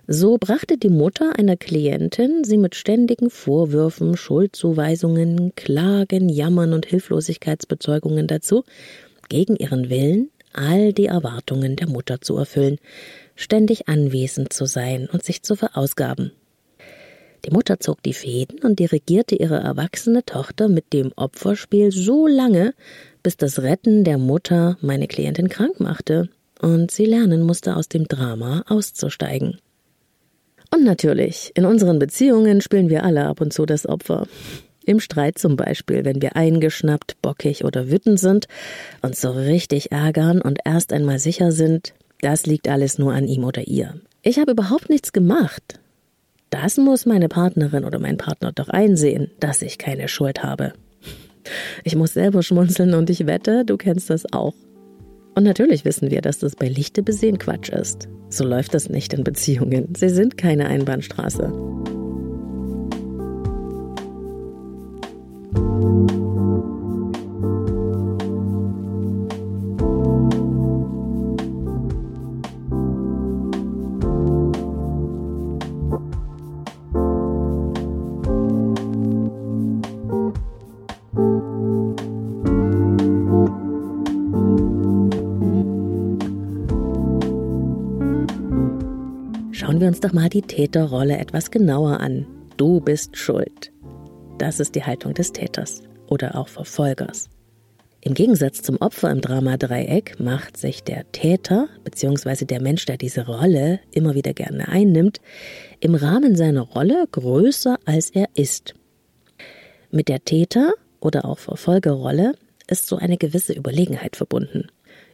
So 0.09 0.39
brachte 0.39 0.79
die 0.79 0.89
Mutter 0.89 1.37
einer 1.37 1.57
Klientin 1.57 2.45
sie 2.45 2.59
mit 2.59 2.77
ständigen 2.77 3.29
Vorwürfen, 3.29 4.17
Schuldzuweisungen, 4.17 5.53
Klagen, 5.57 6.29
Jammern 6.29 6.75
und 6.75 6.87
Hilflosigkeitsbezeugungen 6.87 8.29
dazu, 8.29 8.63
gegen 9.29 9.57
ihren 9.57 9.91
Willen 9.91 10.31
all 10.53 10.93
die 10.93 11.07
Erwartungen 11.07 11.75
der 11.75 11.89
Mutter 11.89 12.21
zu 12.21 12.37
erfüllen, 12.37 12.79
ständig 13.35 13.89
anwesend 13.89 14.53
zu 14.53 14.67
sein 14.67 15.09
und 15.13 15.25
sich 15.25 15.43
zu 15.43 15.57
verausgaben. 15.57 16.31
Die 17.45 17.51
Mutter 17.51 17.81
zog 17.81 18.01
die 18.03 18.15
Fäden 18.15 18.61
und 18.61 18.79
dirigierte 18.79 19.35
ihre 19.35 19.59
erwachsene 19.59 20.25
Tochter 20.25 20.69
mit 20.69 20.93
dem 20.93 21.13
Opferspiel 21.17 21.91
so 21.91 22.29
lange, 22.29 22.75
bis 23.25 23.37
das 23.37 23.61
Retten 23.61 24.05
der 24.05 24.19
Mutter 24.19 24.79
meine 24.81 25.09
Klientin 25.09 25.49
krank 25.49 25.81
machte 25.81 26.29
und 26.61 26.93
sie 26.93 27.07
lernen 27.07 27.43
musste, 27.43 27.77
aus 27.77 27.89
dem 27.89 28.07
Drama 28.07 28.65
auszusteigen. 28.69 29.59
Und 30.77 30.85
natürlich, 30.85 31.53
in 31.55 31.65
unseren 31.65 31.99
Beziehungen 31.99 32.61
spielen 32.61 32.91
wir 32.91 33.03
alle 33.03 33.25
ab 33.25 33.41
und 33.41 33.51
zu 33.51 33.65
das 33.65 33.89
Opfer. 33.89 34.27
Im 34.85 35.01
Streit 35.01 35.39
zum 35.39 35.57
Beispiel, 35.57 36.05
wenn 36.05 36.21
wir 36.21 36.37
eingeschnappt, 36.37 37.17
bockig 37.23 37.65
oder 37.65 37.91
wütend 37.91 38.21
sind, 38.21 38.47
uns 39.01 39.23
so 39.23 39.31
richtig 39.31 39.91
ärgern 39.91 40.43
und 40.43 40.59
erst 40.67 40.93
einmal 40.93 41.19
sicher 41.19 41.51
sind, 41.51 41.95
das 42.21 42.45
liegt 42.45 42.69
alles 42.69 42.99
nur 42.99 43.15
an 43.15 43.27
ihm 43.27 43.45
oder 43.45 43.67
ihr. 43.67 43.95
Ich 44.21 44.39
habe 44.39 44.51
überhaupt 44.51 44.91
nichts 44.91 45.15
gemacht. 45.15 45.81
Das 46.51 46.77
muss 46.77 47.07
meine 47.07 47.31
Partnerin 47.31 47.87
oder 47.87 47.99
mein 47.99 48.19
Partner 48.19 48.53
doch 48.53 48.69
einsehen, 48.69 49.31
dass 49.41 49.63
ich 49.63 49.79
keine 49.79 50.09
Schuld 50.09 50.43
habe. 50.43 50.75
Ich 51.85 51.97
muss 51.97 52.13
selber 52.13 52.43
schmunzeln 52.43 52.93
und 52.93 53.09
ich 53.09 53.27
wette, 53.27 53.65
du 53.65 53.79
kennst 53.79 54.11
das 54.11 54.31
auch. 54.31 54.53
Und 55.37 55.45
natürlich 55.45 55.85
wissen 55.85 56.11
wir, 56.11 56.23
dass 56.23 56.39
das 56.39 56.57
bei 56.57 56.67
Lichte 56.67 57.03
besehen 57.03 57.39
Quatsch 57.39 57.69
ist. 57.69 58.09
So 58.31 58.43
läuft 58.43 58.73
das 58.73 58.89
nicht 58.89 59.13
in 59.13 59.23
Beziehungen. 59.23 59.93
Sie 59.95 60.09
sind 60.09 60.39
keine 60.39 60.67
Einbahnstraße. 60.67 61.53
Schauen 89.77 89.83
wir 89.83 89.89
uns 89.89 90.01
doch 90.01 90.15
mal 90.15 90.31
die 90.31 90.41
Täterrolle 90.41 91.19
etwas 91.19 91.51
genauer 91.51 92.01
an. 92.01 92.27
Du 92.57 92.81
bist 92.81 93.15
schuld. 93.19 93.73
Das 94.39 94.59
ist 94.59 94.75
die 94.75 94.85
Haltung 94.85 95.13
des 95.13 95.33
Täters 95.33 95.83
oder 96.07 96.35
auch 96.35 96.49
Verfolgers. 96.49 97.29
Im 98.01 98.15
Gegensatz 98.15 98.63
zum 98.63 98.79
Opfer 98.79 99.11
im 99.11 99.21
Drama 99.21 99.59
Dreieck 99.59 100.19
macht 100.19 100.57
sich 100.57 100.83
der 100.83 101.13
Täter 101.13 101.69
bzw. 101.85 102.47
der 102.47 102.63
Mensch, 102.63 102.87
der 102.87 102.97
diese 102.97 103.27
Rolle 103.27 103.81
immer 103.91 104.15
wieder 104.15 104.33
gerne 104.33 104.67
einnimmt, 104.67 105.21
im 105.81 105.95
Rahmen 105.95 106.37
seiner 106.37 106.63
Rolle 106.63 107.07
größer 107.13 107.77
als 107.85 108.09
er 108.09 108.31
ist. 108.33 108.75
Mit 109.91 110.09
der 110.09 110.25
Täter 110.25 110.73
oder 111.01 111.27
auch 111.27 111.39
Verfolgerrolle 111.39 112.33
ist 112.67 112.87
so 112.87 112.97
eine 112.97 113.19
gewisse 113.19 113.53
Überlegenheit 113.53 114.17
verbunden. 114.17 114.69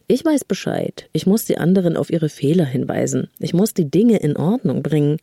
Ich 0.07 0.25
weiß 0.25 0.43
Bescheid. 0.43 1.09
Ich 1.13 1.25
muss 1.25 1.45
die 1.45 1.57
anderen 1.57 1.95
auf 1.95 2.09
ihre 2.09 2.29
Fehler 2.29 2.65
hinweisen. 2.65 3.29
Ich 3.39 3.53
muss 3.53 3.73
die 3.73 3.89
Dinge 3.89 4.17
in 4.17 4.35
Ordnung 4.35 4.83
bringen. 4.83 5.17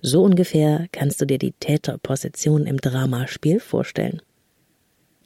So 0.00 0.22
ungefähr 0.22 0.86
kannst 0.92 1.20
du 1.20 1.26
dir 1.26 1.38
die 1.38 1.52
Täterposition 1.52 2.66
im 2.66 2.78
Dramaspiel 2.78 3.58
vorstellen. 3.60 4.22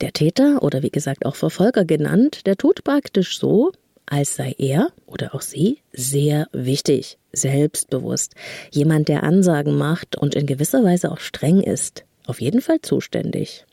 Der 0.00 0.12
Täter 0.12 0.62
oder 0.62 0.83
wie 0.83 0.91
gesagt 0.91 1.25
auch 1.25 1.37
Verfolger 1.37 1.85
genannt, 1.85 2.47
der 2.47 2.57
tut 2.57 2.85
praktisch 2.85 3.38
so, 3.38 3.73
als 4.07 4.37
sei 4.37 4.55
er 4.59 4.91
oder 5.07 5.35
auch 5.35 5.41
sie 5.41 5.79
sehr 5.93 6.49
wichtig, 6.53 7.19
selbstbewusst, 7.33 8.35
jemand, 8.71 9.09
der 9.09 9.23
Ansagen 9.23 9.76
macht 9.76 10.17
und 10.17 10.35
in 10.35 10.47
gewisser 10.47 10.85
Weise 10.85 11.11
auch 11.11 11.19
streng 11.21 11.61
ist, 11.61 12.05
auf 12.26 12.41
jeden 12.41 12.61
Fall 12.61 12.81
zuständig. 12.83 13.65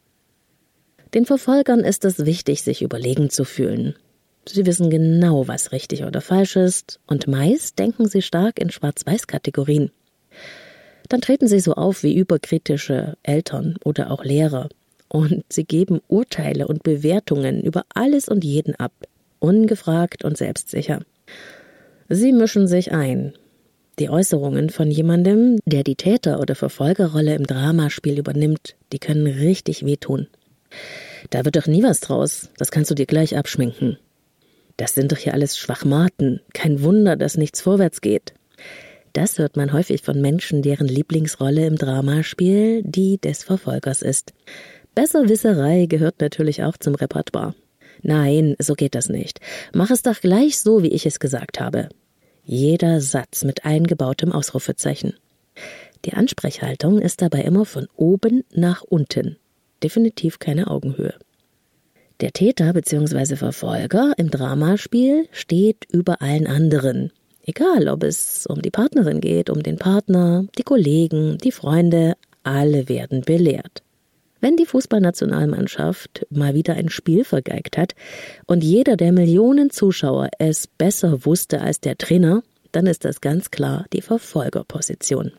Den 1.14 1.26
Verfolgern 1.26 1.82
ist 1.82 2.06
es 2.06 2.26
wichtig, 2.26 2.64
sich 2.64 2.82
überlegen 2.82 3.30
zu 3.30 3.44
fühlen, 3.46 3.96
Sie 4.46 4.66
wissen 4.66 4.90
genau, 4.90 5.48
was 5.48 5.72
richtig 5.72 6.04
oder 6.04 6.22
falsch 6.22 6.56
ist, 6.56 7.00
und 7.08 7.28
meist 7.28 7.80
denken 7.80 8.08
sie 8.08 8.22
stark 8.22 8.60
in 8.60 8.70
Schwarz-Weiß-Kategorien. 8.70 9.92
Dann 11.10 11.22
treten 11.22 11.48
sie 11.48 11.60
so 11.60 11.74
auf 11.74 12.04
wie 12.04 12.16
überkritische 12.16 13.16
Eltern 13.24 13.78
oder 13.84 14.12
auch 14.12 14.24
Lehrer, 14.24 14.70
und 15.08 15.46
sie 15.50 15.64
geben 15.64 16.02
Urteile 16.08 16.68
und 16.68 16.84
Bewertungen 16.84 17.62
über 17.62 17.86
alles 17.94 18.28
und 18.28 18.44
jeden 18.44 18.76
ab, 18.76 18.94
ungefragt 19.40 20.26
und 20.26 20.38
selbstsicher. 20.38 21.02
Sie 22.10 22.34
mischen 22.34 22.68
sich 22.68 22.92
ein. 22.92 23.34
Die 24.00 24.10
Äußerungen 24.10 24.70
von 24.72 24.90
jemandem, 24.90 25.60
der 25.66 25.84
die 25.84 25.96
Täter- 25.96 26.40
oder 26.40 26.56
Verfolgerrolle 26.56 27.36
im 27.36 27.46
Dramaspiel 27.46 28.18
übernimmt, 28.18 28.76
die 28.92 29.00
können 29.00 29.28
richtig 29.28 29.86
wehtun. 29.86 30.28
Da 31.30 31.46
wird 31.46 31.56
doch 31.56 31.68
nie 31.68 31.84
was 31.84 32.00
draus, 32.00 32.50
das 32.58 32.72
kannst 32.72 32.90
du 32.90 32.96
dir 32.96 33.06
gleich 33.06 33.38
abschminken. 33.38 33.98
Das 34.78 34.96
sind 34.96 35.12
doch 35.12 35.18
hier 35.18 35.34
alles 35.34 35.58
Schwachmaten. 35.58 36.42
Kein 36.54 36.82
Wunder, 36.82 37.16
dass 37.16 37.38
nichts 37.38 37.62
vorwärts 37.62 38.02
geht. 38.02 38.34
Das 39.14 39.38
hört 39.38 39.56
man 39.56 39.74
häufig 39.74 40.02
von 40.02 40.20
Menschen, 40.22 40.64
deren 40.64 40.88
Lieblingsrolle 40.88 41.68
im 41.68 41.76
Dramaspiel 41.76 42.82
die 42.84 43.20
des 43.20 43.44
Verfolgers 43.44 44.02
ist. 44.02 44.34
Besserwisserei 44.96 45.86
gehört 45.86 46.20
natürlich 46.20 46.64
auch 46.64 46.78
zum 46.78 46.96
Repertoire. 46.96 47.54
Nein, 48.02 48.56
so 48.60 48.74
geht 48.74 48.96
das 48.96 49.10
nicht. 49.10 49.40
Mach 49.74 49.92
es 49.92 50.02
doch 50.02 50.20
gleich 50.20 50.60
so, 50.60 50.82
wie 50.82 50.90
ich 50.92 51.06
es 51.06 51.20
gesagt 51.20 51.60
habe. 51.60 51.90
Jeder 52.44 53.00
Satz 53.02 53.44
mit 53.44 53.66
eingebautem 53.66 54.32
Ausrufezeichen. 54.32 55.14
Die 56.06 56.14
Ansprechhaltung 56.14 57.00
ist 57.00 57.22
dabei 57.22 57.42
immer 57.42 57.66
von 57.66 57.88
oben 57.96 58.44
nach 58.52 58.82
unten. 58.82 59.38
Definitiv 59.82 60.40
keine 60.40 60.68
Augenhöhe. 60.68 61.14
Der 62.24 62.32
Täter 62.32 62.72
bzw. 62.72 63.36
Verfolger 63.36 64.14
im 64.16 64.32
Dramaspiel 64.32 65.28
steht 65.34 65.84
über 65.92 66.22
allen 66.22 66.48
anderen. 66.48 67.12
Egal, 67.46 67.90
ob 67.90 68.02
es 68.04 68.48
um 68.48 68.62
die 68.62 68.72
Partnerin 68.72 69.20
geht, 69.20 69.50
um 69.50 69.62
den 69.62 69.76
Partner, 69.76 70.46
die 70.58 70.64
Kollegen, 70.64 71.38
die 71.40 71.52
Freunde, 71.52 72.14
alle 72.44 72.88
werden 72.88 73.24
belehrt. 73.24 73.84
Wenn 74.40 74.56
die 74.56 74.66
Fußballnationalmannschaft 74.66 76.26
mal 76.30 76.54
wieder 76.54 76.76
ein 76.76 76.88
Spiel 76.88 77.26
vergeigt 77.26 77.78
hat 77.78 77.94
und 78.48 78.64
jeder 78.64 78.96
der 78.96 79.12
Millionen 79.12 79.70
Zuschauer 79.70 80.30
es 80.40 80.68
besser 80.68 81.26
wusste 81.26 81.60
als 81.60 81.82
der 81.82 81.98
Trainer, 81.98 82.42
dann 82.72 82.88
ist 82.88 83.04
das 83.04 83.20
ganz 83.20 83.52
klar 83.52 83.86
die 83.92 84.02
Verfolgerposition. 84.02 85.34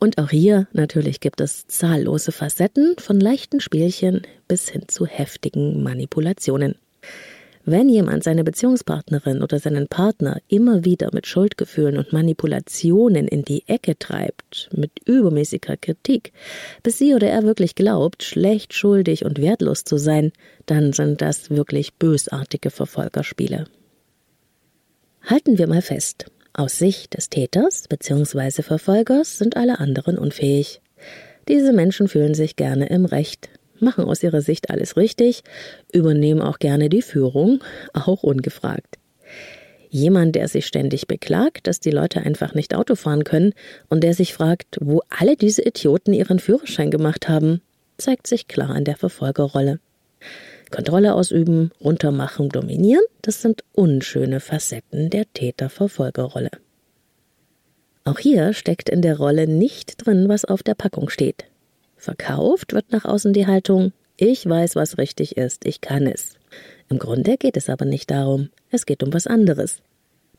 Und 0.00 0.16
auch 0.16 0.30
hier 0.30 0.66
natürlich 0.72 1.20
gibt 1.20 1.42
es 1.42 1.66
zahllose 1.66 2.32
Facetten 2.32 2.96
von 2.98 3.20
leichten 3.20 3.60
Spielchen 3.60 4.22
bis 4.48 4.70
hin 4.70 4.88
zu 4.88 5.04
heftigen 5.06 5.82
Manipulationen. 5.82 6.76
Wenn 7.66 7.90
jemand 7.90 8.24
seine 8.24 8.42
Beziehungspartnerin 8.42 9.42
oder 9.42 9.58
seinen 9.58 9.86
Partner 9.88 10.40
immer 10.48 10.86
wieder 10.86 11.10
mit 11.12 11.26
Schuldgefühlen 11.26 11.98
und 11.98 12.14
Manipulationen 12.14 13.28
in 13.28 13.44
die 13.44 13.68
Ecke 13.68 13.98
treibt, 13.98 14.70
mit 14.72 14.90
übermäßiger 15.04 15.76
Kritik, 15.76 16.32
bis 16.82 16.96
sie 16.96 17.14
oder 17.14 17.28
er 17.28 17.42
wirklich 17.42 17.74
glaubt, 17.74 18.22
schlecht, 18.22 18.72
schuldig 18.72 19.26
und 19.26 19.38
wertlos 19.38 19.84
zu 19.84 19.98
sein, 19.98 20.32
dann 20.64 20.94
sind 20.94 21.20
das 21.20 21.50
wirklich 21.50 21.92
bösartige 21.94 22.70
Verfolgerspiele. 22.70 23.66
Halten 25.22 25.58
wir 25.58 25.66
mal 25.66 25.82
fest. 25.82 26.24
Aus 26.52 26.78
Sicht 26.78 27.16
des 27.16 27.30
Täters 27.30 27.86
bzw. 27.88 28.62
Verfolgers 28.62 29.38
sind 29.38 29.56
alle 29.56 29.78
anderen 29.78 30.18
unfähig. 30.18 30.80
Diese 31.48 31.72
Menschen 31.72 32.08
fühlen 32.08 32.34
sich 32.34 32.56
gerne 32.56 32.88
im 32.88 33.04
Recht, 33.04 33.48
machen 33.78 34.04
aus 34.04 34.22
ihrer 34.22 34.40
Sicht 34.40 34.70
alles 34.70 34.96
richtig, 34.96 35.42
übernehmen 35.92 36.42
auch 36.42 36.58
gerne 36.58 36.88
die 36.88 37.02
Führung, 37.02 37.62
auch 37.92 38.22
ungefragt. 38.22 38.98
Jemand, 39.88 40.36
der 40.36 40.48
sich 40.48 40.66
ständig 40.66 41.06
beklagt, 41.06 41.66
dass 41.66 41.80
die 41.80 41.90
Leute 41.90 42.20
einfach 42.20 42.54
nicht 42.54 42.74
Auto 42.74 42.94
fahren 42.94 43.24
können 43.24 43.54
und 43.88 44.02
der 44.04 44.14
sich 44.14 44.34
fragt, 44.34 44.78
wo 44.80 45.02
alle 45.08 45.36
diese 45.36 45.62
Idioten 45.62 46.12
ihren 46.12 46.38
Führerschein 46.38 46.90
gemacht 46.90 47.28
haben, 47.28 47.60
zeigt 47.96 48.26
sich 48.26 48.48
klar 48.48 48.76
in 48.76 48.84
der 48.84 48.96
Verfolgerrolle. 48.96 49.80
Kontrolle 50.70 51.14
ausüben, 51.14 51.70
runtermachen, 51.80 52.48
dominieren, 52.48 53.04
das 53.22 53.42
sind 53.42 53.64
unschöne 53.72 54.40
Facetten 54.40 55.10
der 55.10 55.24
Täter-Verfolgerrolle. 55.32 56.50
Auch 58.04 58.18
hier 58.18 58.52
steckt 58.52 58.88
in 58.88 59.02
der 59.02 59.18
Rolle 59.18 59.46
nicht 59.46 60.04
drin, 60.04 60.28
was 60.28 60.44
auf 60.44 60.62
der 60.62 60.74
Packung 60.74 61.10
steht. 61.10 61.44
Verkauft 61.96 62.72
wird 62.72 62.92
nach 62.92 63.04
außen 63.04 63.32
die 63.32 63.46
Haltung, 63.46 63.92
ich 64.16 64.46
weiß, 64.46 64.76
was 64.76 64.98
richtig 64.98 65.36
ist, 65.36 65.66
ich 65.66 65.80
kann 65.80 66.06
es. 66.06 66.34
Im 66.88 66.98
Grunde 66.98 67.36
geht 67.36 67.56
es 67.56 67.68
aber 67.68 67.84
nicht 67.84 68.10
darum, 68.10 68.50
es 68.70 68.86
geht 68.86 69.02
um 69.02 69.12
was 69.12 69.26
anderes. 69.26 69.78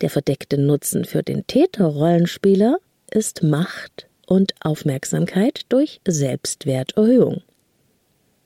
Der 0.02 0.10
verdeckte 0.10 0.58
Nutzen 0.58 1.06
für 1.06 1.24
den 1.24 1.46
Täterrollenspieler 1.46 2.78
ist 3.12 3.44
Macht 3.44 4.08
und 4.26 4.54
Aufmerksamkeit 4.62 5.62
durch 5.70 6.02
Selbstwerterhöhung. 6.08 7.42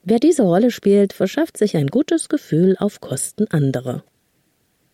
Wer 0.06 0.20
diese 0.20 0.44
Rolle 0.44 0.72
spielt, 0.72 1.12
verschafft 1.12 1.58
sich 1.58 1.76
ein 1.76 1.88
gutes 1.88 2.30
Gefühl 2.30 2.78
auf 2.80 3.02
Kosten 3.02 3.48
anderer. 3.50 4.04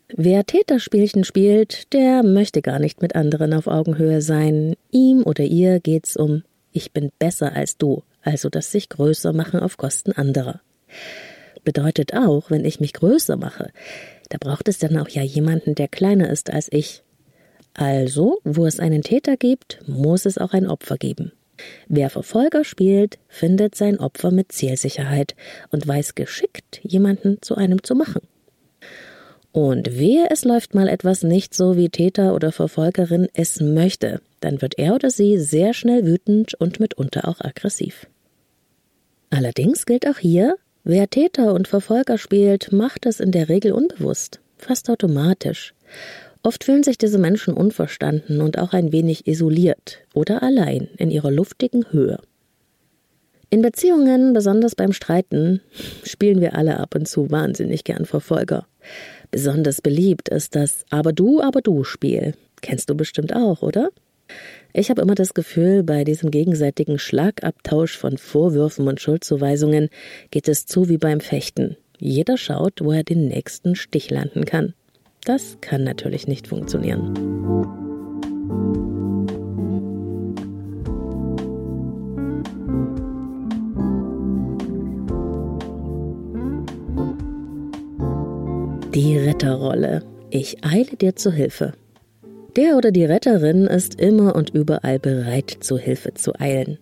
Wer 0.07 0.45
Täterspielchen 0.45 1.23
spielt, 1.23 1.93
der 1.93 2.23
möchte 2.23 2.61
gar 2.61 2.79
nicht 2.79 3.01
mit 3.01 3.15
anderen 3.15 3.53
auf 3.53 3.67
Augenhöhe 3.67 4.21
sein. 4.21 4.75
Ihm 4.89 5.23
oder 5.23 5.43
ihr 5.43 5.79
geht's 5.79 6.17
um 6.17 6.43
ich 6.71 6.91
bin 6.93 7.11
besser 7.19 7.53
als 7.53 7.77
du, 7.77 8.03
also 8.21 8.49
das 8.49 8.71
sich 8.71 8.89
größer 8.89 9.33
machen 9.33 9.59
auf 9.59 9.77
Kosten 9.77 10.13
anderer. 10.13 10.61
Bedeutet 11.63 12.13
auch, 12.13 12.49
wenn 12.49 12.65
ich 12.65 12.79
mich 12.79 12.93
größer 12.93 13.37
mache, 13.37 13.71
da 14.29 14.37
braucht 14.39 14.67
es 14.67 14.79
dann 14.79 14.97
auch 14.97 15.09
ja 15.09 15.21
jemanden, 15.21 15.75
der 15.75 15.87
kleiner 15.87 16.29
ist 16.29 16.49
als 16.49 16.69
ich. 16.71 17.03
Also, 17.73 18.39
wo 18.43 18.65
es 18.65 18.79
einen 18.79 19.01
Täter 19.01 19.37
gibt, 19.37 19.79
muss 19.87 20.25
es 20.25 20.37
auch 20.37 20.53
ein 20.53 20.67
Opfer 20.67 20.97
geben. 20.97 21.31
Wer 21.87 22.09
Verfolger 22.09 22.63
spielt, 22.63 23.17
findet 23.27 23.75
sein 23.75 23.99
Opfer 23.99 24.31
mit 24.31 24.51
Zielsicherheit 24.51 25.35
und 25.69 25.87
weiß 25.87 26.15
geschickt, 26.15 26.79
jemanden 26.83 27.41
zu 27.41 27.55
einem 27.55 27.83
zu 27.83 27.95
machen. 27.95 28.21
Und 29.51 29.97
wehe, 29.99 30.27
es 30.29 30.45
läuft 30.45 30.75
mal 30.75 30.87
etwas 30.87 31.23
nicht 31.23 31.53
so, 31.53 31.75
wie 31.75 31.89
Täter 31.89 32.33
oder 32.33 32.51
Verfolgerin 32.51 33.27
es 33.33 33.59
möchte, 33.59 34.21
dann 34.39 34.61
wird 34.61 34.77
er 34.77 34.95
oder 34.95 35.09
sie 35.09 35.37
sehr 35.39 35.73
schnell 35.73 36.05
wütend 36.05 36.53
und 36.53 36.79
mitunter 36.79 37.27
auch 37.27 37.41
aggressiv. 37.41 38.07
Allerdings 39.29 39.85
gilt 39.85 40.07
auch 40.07 40.17
hier, 40.17 40.55
wer 40.83 41.09
Täter 41.09 41.53
und 41.53 41.67
Verfolger 41.67 42.17
spielt, 42.17 42.71
macht 42.71 43.05
es 43.05 43.19
in 43.19 43.31
der 43.31 43.49
Regel 43.49 43.73
unbewusst, 43.73 44.39
fast 44.57 44.89
automatisch. 44.89 45.73
Oft 46.43 46.63
fühlen 46.63 46.83
sich 46.83 46.97
diese 46.97 47.19
Menschen 47.19 47.53
unverstanden 47.53 48.41
und 48.41 48.57
auch 48.57 48.73
ein 48.73 48.91
wenig 48.91 49.27
isoliert 49.27 49.99
oder 50.13 50.41
allein 50.41 50.89
in 50.97 51.11
ihrer 51.11 51.29
luftigen 51.29 51.85
Höhe. 51.91 52.19
In 53.51 53.61
Beziehungen, 53.61 54.33
besonders 54.33 54.75
beim 54.75 54.93
Streiten, 54.93 55.61
spielen 56.03 56.39
wir 56.39 56.55
alle 56.55 56.79
ab 56.79 56.95
und 56.95 57.07
zu 57.07 57.29
wahnsinnig 57.29 57.83
gern 57.83 58.05
Verfolger. 58.05 58.65
Besonders 59.29 59.81
beliebt 59.81 60.29
ist 60.29 60.55
das 60.55 60.85
Aber 60.89 61.11
du, 61.13 61.41
aber 61.41 61.61
du 61.61 61.83
Spiel. 61.83 62.33
Kennst 62.61 62.89
du 62.89 62.95
bestimmt 62.95 63.35
auch, 63.35 63.61
oder? 63.61 63.89
Ich 64.73 64.89
habe 64.89 65.01
immer 65.01 65.15
das 65.15 65.33
Gefühl, 65.33 65.83
bei 65.83 66.05
diesem 66.05 66.31
gegenseitigen 66.31 66.97
Schlagabtausch 66.97 67.97
von 67.97 68.17
Vorwürfen 68.17 68.87
und 68.87 69.01
Schuldzuweisungen 69.01 69.89
geht 70.31 70.47
es 70.47 70.65
zu 70.65 70.87
wie 70.87 70.97
beim 70.97 71.19
Fechten. 71.19 71.75
Jeder 71.99 72.37
schaut, 72.37 72.81
wo 72.81 72.93
er 72.93 73.03
den 73.03 73.27
nächsten 73.27 73.75
Stich 73.75 74.09
landen 74.09 74.45
kann. 74.45 74.73
Das 75.25 75.57
kann 75.61 75.83
natürlich 75.83 76.27
nicht 76.27 76.47
funktionieren. 76.47 77.13
Die 88.95 89.17
Retterrolle. 89.17 90.03
Ich 90.31 90.65
eile 90.65 90.97
dir 90.97 91.15
zu 91.15 91.31
Hilfe. 91.31 91.73
Der 92.57 92.75
oder 92.75 92.91
die 92.91 93.05
Retterin 93.05 93.67
ist 93.67 94.01
immer 94.01 94.35
und 94.35 94.49
überall 94.49 94.99
bereit, 94.99 95.55
zu 95.61 95.77
Hilfe 95.77 96.13
zu 96.13 96.37
eilen. 96.39 96.77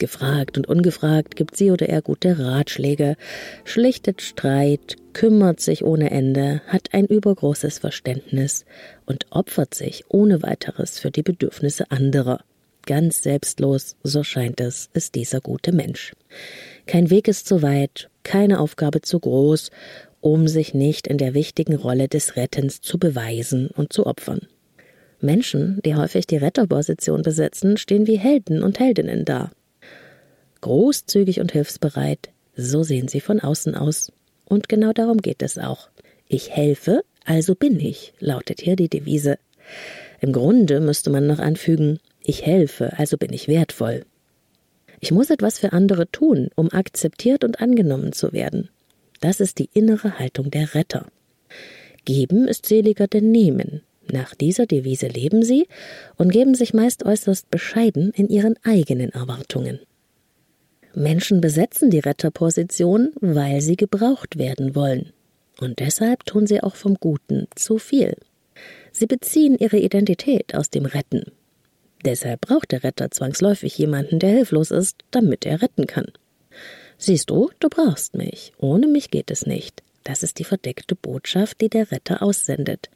Gefragt 0.00 0.58
und 0.58 0.68
ungefragt 0.68 1.36
gibt 1.36 1.56
sie 1.56 1.70
oder 1.70 1.88
er 1.88 2.02
gute 2.02 2.40
Ratschläge, 2.40 3.16
schlichtet 3.64 4.20
Streit, 4.20 4.96
kümmert 5.12 5.60
sich 5.60 5.84
ohne 5.84 6.10
Ende, 6.10 6.62
hat 6.66 6.88
ein 6.92 7.06
übergroßes 7.06 7.78
Verständnis 7.78 8.64
und 9.06 9.26
opfert 9.30 9.74
sich 9.74 10.04
ohne 10.08 10.42
weiteres 10.42 10.98
für 10.98 11.12
die 11.12 11.22
Bedürfnisse 11.22 11.92
anderer. 11.92 12.40
Ganz 12.86 13.22
selbstlos, 13.22 13.94
so 14.02 14.24
scheint 14.24 14.60
es, 14.60 14.90
ist 14.94 15.14
dieser 15.14 15.40
gute 15.40 15.70
Mensch. 15.70 16.14
Kein 16.86 17.10
Weg 17.10 17.28
ist 17.28 17.46
zu 17.46 17.62
weit, 17.62 18.08
keine 18.24 18.58
Aufgabe 18.58 19.02
zu 19.02 19.20
groß 19.20 19.70
um 20.20 20.48
sich 20.48 20.74
nicht 20.74 21.06
in 21.06 21.18
der 21.18 21.34
wichtigen 21.34 21.74
Rolle 21.74 22.08
des 22.08 22.36
Rettens 22.36 22.80
zu 22.80 22.98
beweisen 22.98 23.68
und 23.68 23.92
zu 23.92 24.06
opfern. 24.06 24.40
Menschen, 25.20 25.80
die 25.84 25.94
häufig 25.94 26.26
die 26.26 26.36
Retterposition 26.36 27.22
besetzen, 27.22 27.76
stehen 27.76 28.06
wie 28.06 28.18
Helden 28.18 28.62
und 28.62 28.78
Heldinnen 28.78 29.24
da. 29.24 29.50
Großzügig 30.60 31.40
und 31.40 31.52
hilfsbereit, 31.52 32.30
so 32.54 32.82
sehen 32.82 33.08
sie 33.08 33.20
von 33.20 33.40
außen 33.40 33.74
aus. 33.74 34.12
Und 34.44 34.68
genau 34.68 34.92
darum 34.92 35.18
geht 35.18 35.42
es 35.42 35.58
auch. 35.58 35.88
Ich 36.28 36.50
helfe, 36.50 37.02
also 37.24 37.54
bin 37.54 37.78
ich, 37.80 38.12
lautet 38.18 38.60
hier 38.60 38.76
die 38.76 38.88
Devise. 38.88 39.38
Im 40.20 40.32
Grunde 40.32 40.80
müsste 40.80 41.10
man 41.10 41.26
noch 41.26 41.38
anfügen, 41.38 41.98
ich 42.22 42.44
helfe, 42.44 42.98
also 42.98 43.16
bin 43.16 43.32
ich 43.32 43.48
wertvoll. 43.48 44.04
Ich 45.00 45.12
muss 45.12 45.30
etwas 45.30 45.58
für 45.58 45.72
andere 45.72 46.10
tun, 46.10 46.50
um 46.56 46.70
akzeptiert 46.70 47.42
und 47.42 47.60
angenommen 47.62 48.12
zu 48.12 48.32
werden. 48.32 48.68
Das 49.20 49.40
ist 49.40 49.58
die 49.58 49.70
innere 49.72 50.18
Haltung 50.18 50.50
der 50.50 50.74
Retter. 50.74 51.06
Geben 52.04 52.48
ist 52.48 52.66
seliger 52.66 53.06
denn 53.06 53.30
nehmen. 53.30 53.82
Nach 54.10 54.34
dieser 54.34 54.66
Devise 54.66 55.06
leben 55.06 55.42
sie 55.42 55.66
und 56.16 56.32
geben 56.32 56.54
sich 56.54 56.74
meist 56.74 57.04
äußerst 57.04 57.50
bescheiden 57.50 58.12
in 58.14 58.28
ihren 58.28 58.56
eigenen 58.62 59.10
Erwartungen. 59.10 59.80
Menschen 60.94 61.40
besetzen 61.40 61.90
die 61.90 62.00
Retterposition, 62.00 63.12
weil 63.20 63.60
sie 63.60 63.76
gebraucht 63.76 64.38
werden 64.38 64.74
wollen. 64.74 65.12
Und 65.60 65.78
deshalb 65.78 66.24
tun 66.24 66.46
sie 66.46 66.62
auch 66.62 66.74
vom 66.74 66.94
Guten 66.94 67.46
zu 67.54 67.78
viel. 67.78 68.16
Sie 68.92 69.06
beziehen 69.06 69.56
ihre 69.58 69.78
Identität 69.78 70.54
aus 70.54 70.70
dem 70.70 70.86
Retten. 70.86 71.24
Deshalb 72.04 72.40
braucht 72.40 72.72
der 72.72 72.82
Retter 72.82 73.10
zwangsläufig 73.10 73.76
jemanden, 73.76 74.18
der 74.18 74.30
hilflos 74.30 74.70
ist, 74.70 75.04
damit 75.10 75.44
er 75.44 75.62
retten 75.62 75.86
kann. 75.86 76.06
Siehst 76.96 77.30
du, 77.30 77.50
du 77.60 77.68
brauchst 77.68 78.16
mich. 78.16 78.52
Ohne 78.58 78.86
mich 78.86 79.10
geht 79.10 79.30
es 79.30 79.46
nicht. 79.46 79.82
Das 80.04 80.22
ist 80.22 80.38
die 80.38 80.44
verdeckte 80.44 80.94
Botschaft, 80.94 81.60
die 81.60 81.68
der 81.68 81.90
Retter 81.92 82.22
aussendet. 82.22 82.88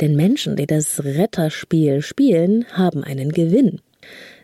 Denn 0.00 0.16
Menschen, 0.16 0.56
die 0.56 0.66
das 0.66 1.04
Retterspiel 1.04 2.02
spielen, 2.02 2.66
haben 2.72 3.04
einen 3.04 3.32
Gewinn. 3.32 3.80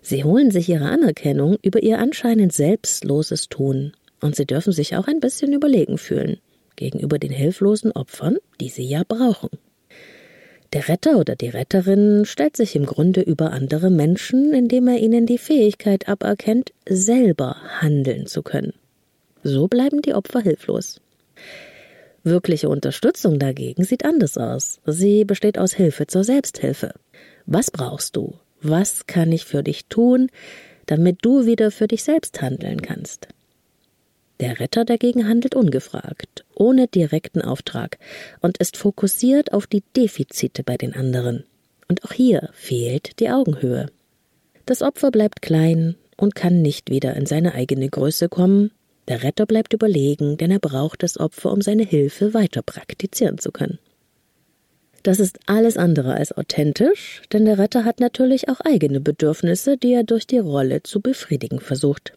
Sie 0.02 0.24
holen 0.24 0.50
sich 0.50 0.68
ihre 0.68 0.88
Anerkennung 0.88 1.56
über 1.62 1.82
ihr 1.82 1.98
anscheinend 1.98 2.52
selbstloses 2.52 3.48
Tun, 3.48 3.92
und 4.20 4.36
sie 4.36 4.46
dürfen 4.46 4.72
sich 4.72 4.96
auch 4.96 5.06
ein 5.06 5.20
bisschen 5.20 5.52
überlegen 5.52 5.98
fühlen 5.98 6.38
gegenüber 6.76 7.18
den 7.18 7.30
hilflosen 7.30 7.92
Opfern, 7.92 8.38
die 8.60 8.68
sie 8.68 8.84
ja 8.84 9.02
brauchen. 9.06 9.50
Der 10.72 10.88
Retter 10.88 11.18
oder 11.18 11.36
die 11.36 11.50
Retterin 11.50 12.24
stellt 12.24 12.56
sich 12.56 12.74
im 12.74 12.84
Grunde 12.84 13.20
über 13.20 13.52
andere 13.52 13.90
Menschen, 13.90 14.52
indem 14.52 14.88
er 14.88 14.98
ihnen 14.98 15.24
die 15.24 15.38
Fähigkeit 15.38 16.08
aberkennt, 16.08 16.72
selber 16.88 17.56
handeln 17.80 18.26
zu 18.26 18.42
können. 18.42 18.72
So 19.44 19.68
bleiben 19.68 20.02
die 20.02 20.14
Opfer 20.14 20.40
hilflos. 20.40 21.00
Wirkliche 22.24 22.68
Unterstützung 22.68 23.38
dagegen 23.38 23.84
sieht 23.84 24.04
anders 24.04 24.36
aus. 24.36 24.80
Sie 24.86 25.24
besteht 25.24 25.58
aus 25.58 25.74
Hilfe 25.74 26.06
zur 26.06 26.24
Selbsthilfe. 26.24 26.94
Was 27.46 27.70
brauchst 27.70 28.16
du? 28.16 28.34
Was 28.66 29.07
kann 29.07 29.31
ich 29.31 29.44
für 29.44 29.62
dich 29.62 29.88
tun, 29.90 30.31
damit 30.87 31.18
du 31.20 31.44
wieder 31.44 31.70
für 31.70 31.87
dich 31.87 32.03
selbst 32.03 32.40
handeln 32.40 32.81
kannst? 32.81 33.29
Der 34.40 34.59
Retter 34.59 34.87
dagegen 34.87 35.29
handelt 35.29 35.55
ungefragt, 35.55 36.46
ohne 36.55 36.88
direkten 36.88 37.42
Auftrag 37.42 37.98
und 38.40 38.57
ist 38.57 38.79
fokussiert 38.79 39.53
auf 39.53 39.66
die 39.66 39.83
Defizite 39.94 40.64
bei 40.64 40.79
den 40.79 40.94
anderen. 40.94 41.44
Und 41.88 42.05
auch 42.05 42.12
hier 42.12 42.48
fehlt 42.55 43.20
die 43.20 43.29
Augenhöhe. 43.29 43.90
Das 44.64 44.81
Opfer 44.81 45.11
bleibt 45.11 45.42
klein 45.42 45.96
und 46.16 46.35
kann 46.35 46.62
nicht 46.62 46.88
wieder 46.88 47.14
in 47.16 47.27
seine 47.27 47.53
eigene 47.53 47.90
Größe 47.90 48.31
kommen. 48.31 48.70
Der 49.09 49.22
Retter 49.22 49.44
bleibt 49.44 49.74
überlegen, 49.74 50.38
denn 50.38 50.50
er 50.50 50.59
braucht 50.59 51.03
das 51.03 51.20
Opfer, 51.20 51.53
um 51.53 51.61
seine 51.61 51.85
Hilfe 51.85 52.33
weiter 52.33 52.62
praktizieren 52.62 53.37
zu 53.37 53.53
können. 53.53 53.79
Das 55.04 55.20
ist 55.20 55.38
alles 55.44 55.76
andere 55.76 56.14
als 56.14 56.32
authentisch, 56.32 57.20
denn 57.30 57.44
der 57.44 57.58
Retter 57.58 57.84
hat 57.84 58.00
natürlich 58.00 58.48
auch 58.48 58.60
eigene 58.60 59.00
Bedürfnisse, 59.00 59.76
die 59.76 59.92
er 59.92 60.02
durch 60.02 60.26
die 60.26 60.38
Rolle 60.38 60.82
zu 60.82 61.02
befriedigen 61.02 61.60
versucht. 61.60 62.14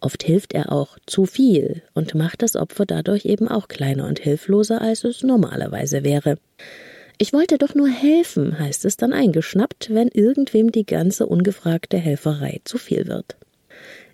Oft 0.00 0.22
hilft 0.22 0.54
er 0.54 0.70
auch 0.70 0.98
zu 1.06 1.26
viel 1.26 1.82
und 1.94 2.14
macht 2.14 2.42
das 2.42 2.54
Opfer 2.54 2.86
dadurch 2.86 3.24
eben 3.24 3.48
auch 3.48 3.66
kleiner 3.66 4.06
und 4.06 4.20
hilfloser, 4.20 4.80
als 4.80 5.02
es 5.02 5.24
normalerweise 5.24 6.04
wäre. 6.04 6.38
Ich 7.18 7.32
wollte 7.32 7.58
doch 7.58 7.74
nur 7.74 7.88
helfen, 7.88 8.56
heißt 8.56 8.84
es 8.84 8.96
dann 8.96 9.12
eingeschnappt, 9.12 9.92
wenn 9.92 10.06
irgendwem 10.06 10.70
die 10.70 10.86
ganze 10.86 11.26
ungefragte 11.26 11.96
Helferei 11.96 12.60
zu 12.62 12.78
viel 12.78 13.08
wird. 13.08 13.36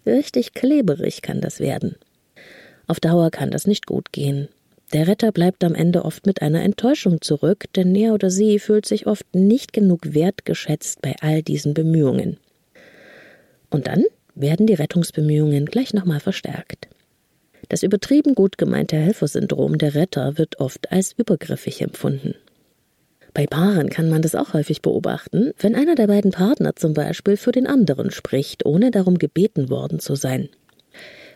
Richtig 0.06 0.54
kleberig 0.54 1.20
kann 1.20 1.42
das 1.42 1.60
werden. 1.60 1.96
Auf 2.86 3.00
Dauer 3.00 3.30
kann 3.30 3.50
das 3.50 3.66
nicht 3.66 3.84
gut 3.84 4.12
gehen. 4.12 4.48
Der 4.92 5.08
Retter 5.08 5.32
bleibt 5.32 5.64
am 5.64 5.74
Ende 5.74 6.04
oft 6.04 6.26
mit 6.26 6.42
einer 6.42 6.62
Enttäuschung 6.62 7.22
zurück, 7.22 7.64
denn 7.76 7.94
er 7.94 8.12
oder 8.12 8.30
sie 8.30 8.58
fühlt 8.58 8.84
sich 8.84 9.06
oft 9.06 9.34
nicht 9.34 9.72
genug 9.72 10.14
wertgeschätzt 10.14 11.00
bei 11.00 11.16
all 11.20 11.42
diesen 11.42 11.72
Bemühungen. 11.72 12.36
Und 13.70 13.86
dann 13.86 14.04
werden 14.34 14.66
die 14.66 14.74
Rettungsbemühungen 14.74 15.66
gleich 15.66 15.94
nochmal 15.94 16.20
verstärkt. 16.20 16.88
Das 17.68 17.82
übertrieben 17.82 18.34
gut 18.34 18.58
gemeinte 18.58 18.96
Helfersyndrom 18.96 19.78
der 19.78 19.94
Retter 19.94 20.36
wird 20.36 20.60
oft 20.60 20.92
als 20.92 21.12
übergriffig 21.16 21.80
empfunden. 21.80 22.34
Bei 23.32 23.46
Paaren 23.46 23.88
kann 23.88 24.10
man 24.10 24.20
das 24.20 24.34
auch 24.34 24.52
häufig 24.52 24.82
beobachten, 24.82 25.52
wenn 25.58 25.74
einer 25.74 25.94
der 25.94 26.06
beiden 26.06 26.32
Partner 26.32 26.76
zum 26.76 26.92
Beispiel 26.92 27.38
für 27.38 27.52
den 27.52 27.66
anderen 27.66 28.10
spricht, 28.10 28.66
ohne 28.66 28.90
darum 28.90 29.16
gebeten 29.16 29.70
worden 29.70 30.00
zu 30.00 30.16
sein. 30.16 30.50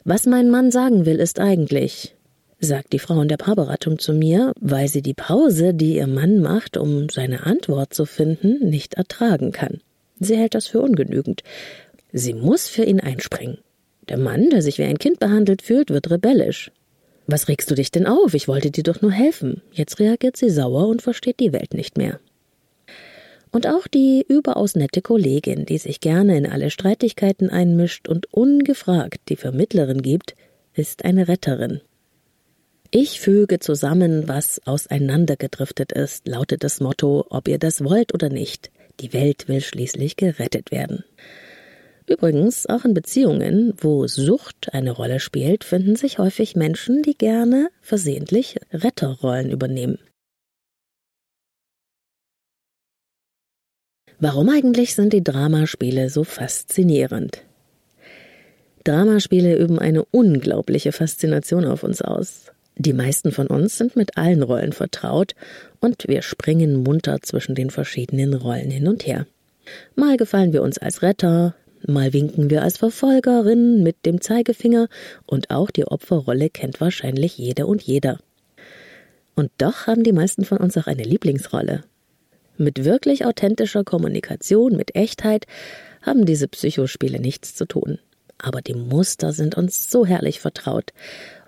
Was 0.05 0.27
mein 0.27 0.51
Mann 0.51 0.71
sagen 0.71 1.07
will, 1.07 1.17
ist 1.17 1.41
eigentlich, 1.41 2.16
sagt 2.59 2.93
die 2.93 2.99
Frau 2.99 3.21
in 3.21 3.29
der 3.29 3.37
Paarberatung 3.37 3.99
zu 3.99 4.13
mir, 4.13 4.53
weil 4.61 4.89
sie 4.89 5.03
die 5.03 5.15
Pause, 5.15 5.75
die 5.75 5.97
ihr 5.97 6.07
Mann 6.07 6.41
macht, 6.41 6.77
um 6.77 7.09
seine 7.09 7.45
Antwort 7.45 7.95
zu 7.95 8.07
finden, 8.07 8.69
nicht 8.69 8.95
ertragen 8.95 9.53
kann. 9.53 9.81
Sie 10.19 10.37
hält 10.37 10.55
das 10.55 10.67
für 10.67 10.81
ungenügend, 10.81 11.43
Sie 12.19 12.33
muss 12.33 12.67
für 12.67 12.85
ihn 12.85 13.01
einspringen. 13.01 13.59
Der 14.09 14.17
Mann, 14.17 14.49
der 14.49 14.63
sich 14.63 14.79
wie 14.79 14.85
ein 14.85 14.99
Kind 14.99 15.19
behandelt 15.19 15.61
fühlt, 15.61 15.91
wird 15.91 16.11
rebellisch. 16.11 16.71
Was 17.27 17.49
regst 17.49 17.71
du 17.71 17.75
dich 17.75 17.91
denn 17.91 18.07
auf? 18.07 18.33
Ich 18.33 18.49
wollte 18.49 18.71
dir 18.71 18.85
doch 18.85 19.03
nur 19.03 19.11
helfen. 19.11 19.61
Jetzt 19.71 19.99
reagiert 19.99 20.37
sie 20.37 20.49
sauer 20.49 20.89
und 20.89 21.03
versteht 21.03 21.41
die 21.41 21.53
Welt 21.53 21.75
nicht 21.75 21.99
mehr. 21.99 22.21
Und 23.51 23.67
auch 23.67 23.87
die 23.87 24.25
überaus 24.27 24.77
nette 24.77 25.03
Kollegin, 25.03 25.67
die 25.67 25.77
sich 25.77 26.01
gerne 26.01 26.39
in 26.39 26.47
alle 26.47 26.71
Streitigkeiten 26.71 27.51
einmischt 27.51 28.09
und 28.09 28.33
ungefragt 28.33 29.21
die 29.29 29.37
Vermittlerin 29.37 30.01
gibt, 30.01 30.35
ist 30.73 31.05
eine 31.05 31.29
Retterin. 31.29 31.81
Ich 32.99 33.21
füge 33.21 33.59
zusammen, 33.59 34.27
was 34.27 34.59
auseinandergedriftet 34.67 35.93
ist, 35.93 36.27
lautet 36.27 36.65
das 36.65 36.81
Motto, 36.81 37.27
ob 37.29 37.47
ihr 37.47 37.59
das 37.59 37.85
wollt 37.85 38.15
oder 38.15 38.31
nicht. 38.31 38.71
Die 39.01 39.13
Welt 39.13 39.49
will 39.49 39.61
schließlich 39.61 40.17
gerettet 40.17 40.71
werden. 40.71 41.05
Übrigens, 42.07 42.65
auch 42.65 42.87
in 42.87 42.95
Beziehungen, 42.95 43.75
wo 43.77 44.07
Sucht 44.07 44.73
eine 44.73 44.93
Rolle 44.93 45.21
spielt, 45.21 45.63
finden 45.63 45.95
sich 45.97 46.19
häufig 46.19 46.57
Menschen, 46.57 47.03
die 47.03 47.19
gerne 47.19 47.69
versehentlich 47.83 48.57
Retterrollen 48.73 49.51
übernehmen. 49.51 49.99
Warum 54.19 54.49
eigentlich 54.49 54.95
sind 54.95 55.13
die 55.13 55.23
Dramaspiele 55.23 56.09
so 56.09 56.25
faszinierend? 56.25 57.43
Dramaspiele 58.85 59.55
üben 59.59 59.79
eine 59.79 60.03
unglaubliche 60.07 60.93
Faszination 60.93 61.67
auf 61.67 61.83
uns 61.83 62.01
aus. 62.01 62.53
Die 62.77 62.93
meisten 62.93 63.33
von 63.33 63.47
uns 63.47 63.79
sind 63.79 63.97
mit 63.97 64.17
allen 64.19 64.43
Rollen 64.43 64.73
vertraut 64.73 65.35
und 65.81 66.05
wir 66.09 66.23
springen 66.23 66.83
munter 66.83 67.23
zwischen 67.23 67.55
den 67.55 67.71
verschiedenen 67.71 68.35
Rollen 68.35 68.71
hin 68.71 68.87
und 68.87 69.07
her. 69.07 69.27
Mal 69.95 70.17
gefallen 70.17 70.53
wir 70.53 70.63
uns 70.63 70.79
als 70.79 71.03
Retter, 71.03 71.55
Mal 71.89 72.13
winken 72.13 72.51
wir 72.51 72.63
als 72.63 72.79
Verfolgerin 72.79 73.83
mit 73.85 74.07
dem 74.07 74.21
Zeigefinger 74.21 74.89
und 75.25 75.51
auch 75.51 75.71
die 75.71 75.87
Opferrolle 75.87 76.51
kennt 76.51 76.81
wahrscheinlich 76.81 77.39
jede 77.39 77.67
und 77.67 77.81
jeder. 77.83 78.19
Und 79.37 79.51
doch 79.59 79.87
haben 79.87 80.03
die 80.03 80.13
meisten 80.13 80.45
von 80.45 80.59
uns 80.59 80.77
auch 80.77 80.89
eine 80.89 81.05
Lieblingsrolle. 81.05 81.85
Mit 82.57 82.85
wirklich 82.85 83.25
authentischer 83.25 83.85
Kommunikation, 83.85 84.77
mit 84.77 84.97
Echtheit 84.97 85.47
haben 86.03 86.25
diese 86.25 86.49
Psychospiele 86.49 87.21
nichts 87.21 87.55
zu 87.55 87.67
tun. 87.67 87.99
Aber 88.39 88.63
die 88.63 88.75
Muster 88.75 89.33
sind 89.33 89.57
uns 89.57 89.89
so 89.89 90.05
herrlich 90.05 90.41
vertraut. 90.41 90.93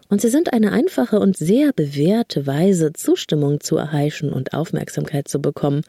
Und 0.08 0.22
sie 0.22 0.28
sind 0.28 0.52
eine 0.52 0.72
einfache 0.72 1.20
und 1.20 1.36
sehr 1.36 1.72
bewährte 1.72 2.46
Weise, 2.46 2.92
Zustimmung 2.94 3.60
zu 3.60 3.76
erheischen 3.76 4.32
und 4.32 4.54
Aufmerksamkeit 4.54 5.28
zu 5.28 5.40
bekommen, 5.40 5.82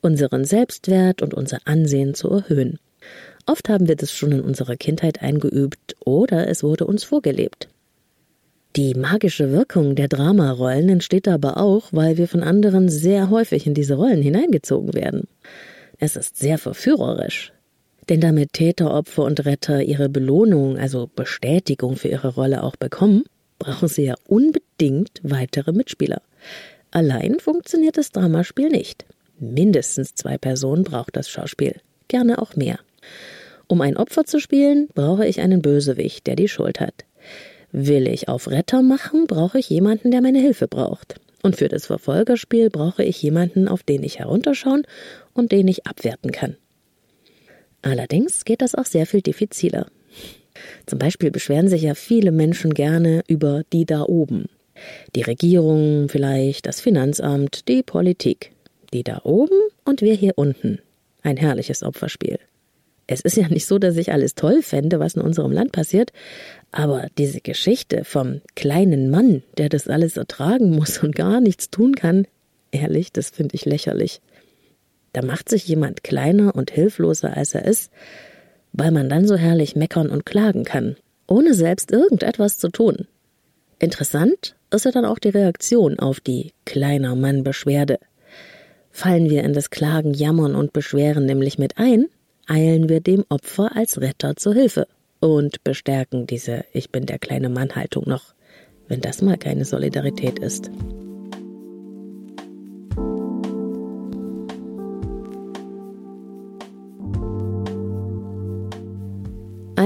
unseren 0.00 0.44
Selbstwert 0.44 1.22
und 1.22 1.34
unser 1.34 1.58
Ansehen 1.64 2.14
zu 2.14 2.30
erhöhen. 2.30 2.78
Oft 3.46 3.68
haben 3.68 3.88
wir 3.88 3.96
das 3.96 4.12
schon 4.12 4.32
in 4.32 4.40
unserer 4.40 4.76
Kindheit 4.76 5.22
eingeübt 5.22 5.96
oder 6.04 6.48
es 6.48 6.62
wurde 6.62 6.86
uns 6.86 7.04
vorgelebt. 7.04 7.68
Die 8.76 8.94
magische 8.94 9.52
Wirkung 9.52 9.94
der 9.94 10.08
Dramarollen 10.08 10.88
entsteht 10.88 11.28
aber 11.28 11.58
auch, 11.58 11.92
weil 11.92 12.16
wir 12.16 12.26
von 12.26 12.42
anderen 12.42 12.88
sehr 12.88 13.30
häufig 13.30 13.66
in 13.66 13.74
diese 13.74 13.94
Rollen 13.94 14.22
hineingezogen 14.22 14.94
werden. 14.94 15.28
Es 15.98 16.16
ist 16.16 16.38
sehr 16.38 16.58
verführerisch. 16.58 17.52
Denn 18.08 18.20
damit 18.20 18.52
Täter, 18.52 18.92
Opfer 18.92 19.24
und 19.24 19.44
Retter 19.46 19.82
ihre 19.82 20.08
Belohnung, 20.08 20.76
also 20.76 21.08
Bestätigung 21.14 21.96
für 21.96 22.08
ihre 22.08 22.34
Rolle 22.34 22.62
auch 22.62 22.76
bekommen, 22.76 23.24
brauchen 23.64 23.88
sie 23.88 24.04
ja 24.04 24.14
unbedingt 24.26 25.20
weitere 25.22 25.72
Mitspieler. 25.72 26.20
Allein 26.90 27.40
funktioniert 27.40 27.96
das 27.96 28.10
Dramaspiel 28.10 28.68
nicht. 28.68 29.06
Mindestens 29.38 30.14
zwei 30.14 30.38
Personen 30.38 30.84
braucht 30.84 31.16
das 31.16 31.28
Schauspiel, 31.28 31.80
gerne 32.08 32.40
auch 32.40 32.56
mehr. 32.56 32.78
Um 33.66 33.80
ein 33.80 33.96
Opfer 33.96 34.24
zu 34.24 34.38
spielen, 34.38 34.88
brauche 34.94 35.26
ich 35.26 35.40
einen 35.40 35.62
Bösewicht, 35.62 36.26
der 36.26 36.36
die 36.36 36.48
Schuld 36.48 36.80
hat. 36.80 37.04
Will 37.72 38.06
ich 38.06 38.28
auf 38.28 38.48
Retter 38.48 38.82
machen, 38.82 39.26
brauche 39.26 39.58
ich 39.58 39.68
jemanden, 39.70 40.10
der 40.10 40.20
meine 40.20 40.38
Hilfe 40.40 40.68
braucht. 40.68 41.16
Und 41.42 41.56
für 41.56 41.68
das 41.68 41.86
Verfolgerspiel 41.86 42.70
brauche 42.70 43.02
ich 43.02 43.20
jemanden, 43.20 43.66
auf 43.66 43.82
den 43.82 44.02
ich 44.02 44.18
herunterschauen 44.18 44.86
und 45.32 45.52
den 45.52 45.66
ich 45.68 45.86
abwerten 45.86 46.30
kann. 46.30 46.56
Allerdings 47.82 48.44
geht 48.44 48.62
das 48.62 48.74
auch 48.74 48.86
sehr 48.86 49.06
viel 49.06 49.22
diffiziler. 49.22 49.86
Zum 50.86 50.98
Beispiel 50.98 51.30
beschweren 51.30 51.68
sich 51.68 51.82
ja 51.82 51.94
viele 51.94 52.32
Menschen 52.32 52.74
gerne 52.74 53.22
über 53.26 53.62
die 53.72 53.86
da 53.86 54.02
oben. 54.02 54.46
Die 55.14 55.22
Regierung, 55.22 56.08
vielleicht 56.08 56.66
das 56.66 56.80
Finanzamt, 56.80 57.68
die 57.68 57.82
Politik. 57.82 58.52
Die 58.92 59.02
da 59.02 59.20
oben 59.24 59.58
und 59.84 60.00
wir 60.02 60.14
hier 60.14 60.34
unten. 60.36 60.78
Ein 61.22 61.36
herrliches 61.36 61.82
Opferspiel. 61.82 62.38
Es 63.06 63.20
ist 63.20 63.36
ja 63.36 63.48
nicht 63.48 63.66
so, 63.66 63.78
dass 63.78 63.96
ich 63.96 64.12
alles 64.12 64.34
toll 64.34 64.62
fände, 64.62 64.98
was 64.98 65.14
in 65.14 65.22
unserem 65.22 65.52
Land 65.52 65.72
passiert, 65.72 66.12
aber 66.72 67.08
diese 67.18 67.40
Geschichte 67.40 68.04
vom 68.04 68.40
kleinen 68.56 69.10
Mann, 69.10 69.42
der 69.58 69.68
das 69.68 69.88
alles 69.88 70.16
ertragen 70.16 70.70
muss 70.70 71.02
und 71.02 71.14
gar 71.14 71.40
nichts 71.40 71.70
tun 71.70 71.94
kann, 71.94 72.26
ehrlich, 72.70 73.12
das 73.12 73.30
finde 73.30 73.56
ich 73.56 73.66
lächerlich. 73.66 74.20
Da 75.12 75.22
macht 75.22 75.48
sich 75.48 75.68
jemand 75.68 76.02
kleiner 76.02 76.56
und 76.56 76.70
hilfloser, 76.70 77.36
als 77.36 77.54
er 77.54 77.66
ist, 77.66 77.90
weil 78.74 78.90
man 78.90 79.08
dann 79.08 79.26
so 79.26 79.36
herrlich 79.36 79.76
meckern 79.76 80.10
und 80.10 80.26
klagen 80.26 80.64
kann, 80.64 80.96
ohne 81.26 81.54
selbst 81.54 81.92
irgendetwas 81.92 82.58
zu 82.58 82.68
tun. 82.68 83.06
Interessant 83.78 84.56
ist 84.70 84.84
ja 84.84 84.90
dann 84.90 85.04
auch 85.04 85.18
die 85.18 85.30
Reaktion 85.30 85.98
auf 85.98 86.20
die 86.20 86.52
kleiner 86.66 87.14
Mann 87.14 87.44
Beschwerde. 87.44 87.98
Fallen 88.90 89.30
wir 89.30 89.42
in 89.44 89.52
das 89.52 89.70
Klagen, 89.70 90.12
Jammern 90.12 90.54
und 90.54 90.72
Beschweren 90.72 91.24
nämlich 91.24 91.58
mit 91.58 91.78
ein, 91.78 92.06
eilen 92.46 92.88
wir 92.88 93.00
dem 93.00 93.24
Opfer 93.28 93.76
als 93.76 94.00
Retter 94.00 94.36
zur 94.36 94.54
Hilfe 94.54 94.86
und 95.20 95.62
bestärken 95.64 96.26
diese 96.26 96.64
Ich 96.72 96.90
bin 96.90 97.06
der 97.06 97.18
kleine 97.18 97.48
Mann 97.48 97.74
Haltung 97.74 98.04
noch, 98.06 98.34
wenn 98.88 99.00
das 99.00 99.22
mal 99.22 99.38
keine 99.38 99.64
Solidarität 99.64 100.38
ist. 100.40 100.70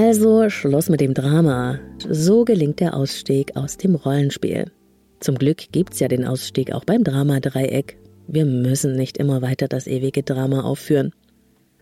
Also 0.09 0.49
Schluss 0.49 0.89
mit 0.89 1.01
dem 1.01 1.13
Drama. 1.13 1.79
So 2.09 2.43
gelingt 2.43 2.79
der 2.79 2.95
Ausstieg 2.95 3.55
aus 3.55 3.77
dem 3.77 3.93
Rollenspiel. 3.93 4.71
Zum 5.19 5.37
Glück 5.37 5.71
gibt's 5.71 5.99
ja 5.99 6.07
den 6.07 6.25
Ausstieg 6.25 6.71
auch 6.73 6.83
beim 6.83 7.03
Dramadreieck. 7.03 7.95
Wir 8.25 8.45
müssen 8.45 8.95
nicht 8.95 9.19
immer 9.19 9.43
weiter 9.43 9.67
das 9.67 9.85
ewige 9.85 10.23
Drama 10.23 10.63
aufführen. 10.63 11.13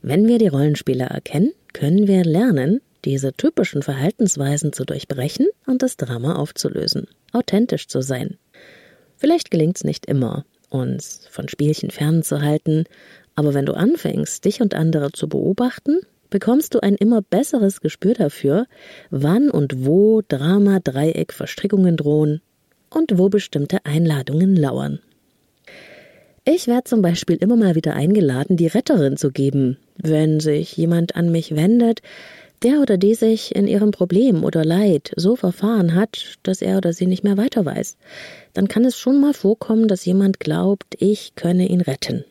Wenn 0.01 0.27
wir 0.27 0.39
die 0.39 0.49
Rollenspiele 0.49 1.05
erkennen, 1.05 1.53
können 1.71 2.09
wir 2.09 2.25
lernen, 2.25 2.81
diese 3.05 3.31
typischen 3.31 3.81
Verhaltensweisen 3.81 4.73
zu 4.73 4.83
durchbrechen 4.83 5.47
und 5.65 5.81
das 5.81 5.95
Drama 5.95 6.35
aufzulösen, 6.35 7.07
authentisch 7.31 7.87
zu 7.87 8.01
sein. 8.01 8.35
Vielleicht 9.15 9.51
gelingt's 9.51 9.85
nicht 9.85 10.05
immer, 10.05 10.43
uns 10.67 11.29
von 11.31 11.47
Spielchen 11.47 11.91
fernzuhalten, 11.91 12.87
aber 13.35 13.53
wenn 13.53 13.65
du 13.65 13.71
anfängst, 13.71 14.43
dich 14.43 14.61
und 14.61 14.75
andere 14.75 15.13
zu 15.13 15.29
beobachten, 15.29 16.01
bekommst 16.29 16.73
du 16.73 16.79
ein 16.79 16.95
immer 16.95 17.21
besseres 17.21 17.81
Gespür 17.81 18.13
dafür, 18.13 18.67
wann 19.09 19.49
und 19.49 19.85
wo 19.85 20.21
Drama-Dreieck-Verstrickungen 20.27 21.97
drohen 21.97 22.41
und 22.89 23.17
wo 23.17 23.29
bestimmte 23.29 23.85
Einladungen 23.85 24.55
lauern. 24.55 24.99
Ich 26.45 26.67
werde 26.67 26.85
zum 26.85 27.01
Beispiel 27.01 27.35
immer 27.35 27.57
mal 27.57 27.75
wieder 27.75 27.93
eingeladen, 27.93 28.55
die 28.55 28.67
Retterin 28.67 29.17
zu 29.17 29.31
geben, 29.31 29.77
wenn 29.97 30.39
sich 30.39 30.77
jemand 30.77 31.15
an 31.15 31.29
mich 31.31 31.55
wendet, 31.55 32.01
der 32.63 32.79
oder 32.79 32.97
die 32.97 33.13
sich 33.13 33.55
in 33.55 33.67
ihrem 33.67 33.91
Problem 33.91 34.43
oder 34.43 34.63
Leid 34.65 35.11
so 35.15 35.35
verfahren 35.35 35.93
hat, 35.93 36.37
dass 36.43 36.61
er 36.61 36.77
oder 36.77 36.93
sie 36.93 37.05
nicht 37.05 37.23
mehr 37.23 37.37
weiter 37.37 37.65
weiß, 37.65 37.97
dann 38.53 38.67
kann 38.67 38.85
es 38.85 38.97
schon 38.97 39.19
mal 39.19 39.33
vorkommen, 39.33 39.87
dass 39.87 40.05
jemand 40.05 40.39
glaubt, 40.39 40.95
ich 40.99 41.35
könne 41.35 41.67
ihn 41.67 41.81
retten. 41.81 42.23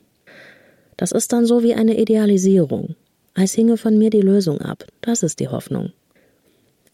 Das 0.97 1.13
ist 1.13 1.33
dann 1.33 1.47
so 1.47 1.63
wie 1.63 1.75
eine 1.75 2.01
Idealisierung, 2.01 2.97
als 3.37 3.53
hinge 3.53 3.77
von 3.77 3.97
mir 3.97 4.11
die 4.11 4.23
Lösung 4.23 4.61
ab. 4.61 4.85
Das 5.03 5.23
ist 5.23 5.39
die 5.41 5.49
Hoffnung. 5.49 5.93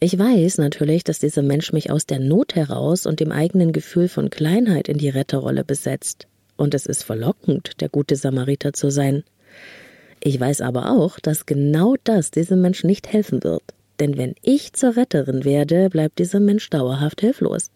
Ich 0.00 0.18
weiß 0.18 0.58
natürlich, 0.58 1.04
dass 1.04 1.20
dieser 1.20 1.42
Mensch 1.42 1.72
mich 1.72 1.92
aus 1.92 2.06
der 2.06 2.18
Not 2.18 2.56
heraus 2.56 3.06
und 3.06 3.20
dem 3.20 3.30
eigenen 3.30 3.72
Gefühl 3.72 4.08
von 4.08 4.30
Kleinheit 4.30 4.88
in 4.88 4.98
die 4.98 5.08
Retterrolle 5.08 5.64
besetzt. 5.64 6.26
Und 6.56 6.74
es 6.74 6.86
ist 6.86 7.04
verlockend, 7.04 7.80
der 7.80 7.88
gute 7.88 8.16
Samariter 8.16 8.72
zu 8.72 8.90
sein. 8.90 9.22
Ich 10.20 10.38
weiß 10.38 10.60
aber 10.60 10.90
auch, 10.90 11.20
dass 11.20 11.46
genau 11.46 11.94
das 12.02 12.32
diesem 12.32 12.60
Mensch 12.60 12.82
nicht 12.82 13.12
helfen 13.12 13.44
wird. 13.44 13.62
Denn 14.00 14.16
wenn 14.16 14.34
ich 14.42 14.72
zur 14.72 14.96
Retterin 14.96 15.44
werde, 15.44 15.88
bleibt 15.88 16.18
dieser 16.18 16.40
Mensch 16.40 16.68
dauerhaft 16.68 17.20
hilflos. 17.20 17.70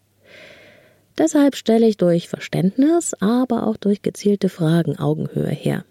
Deshalb 1.17 1.55
stelle 1.55 1.87
ich 1.87 1.95
durch 1.95 2.27
Verständnis, 2.27 3.13
aber 3.21 3.65
auch 3.65 3.77
durch 3.77 4.01
gezielte 4.01 4.49
Fragen 4.49 4.99
Augenhöhe 4.99 5.49
her. 5.49 5.85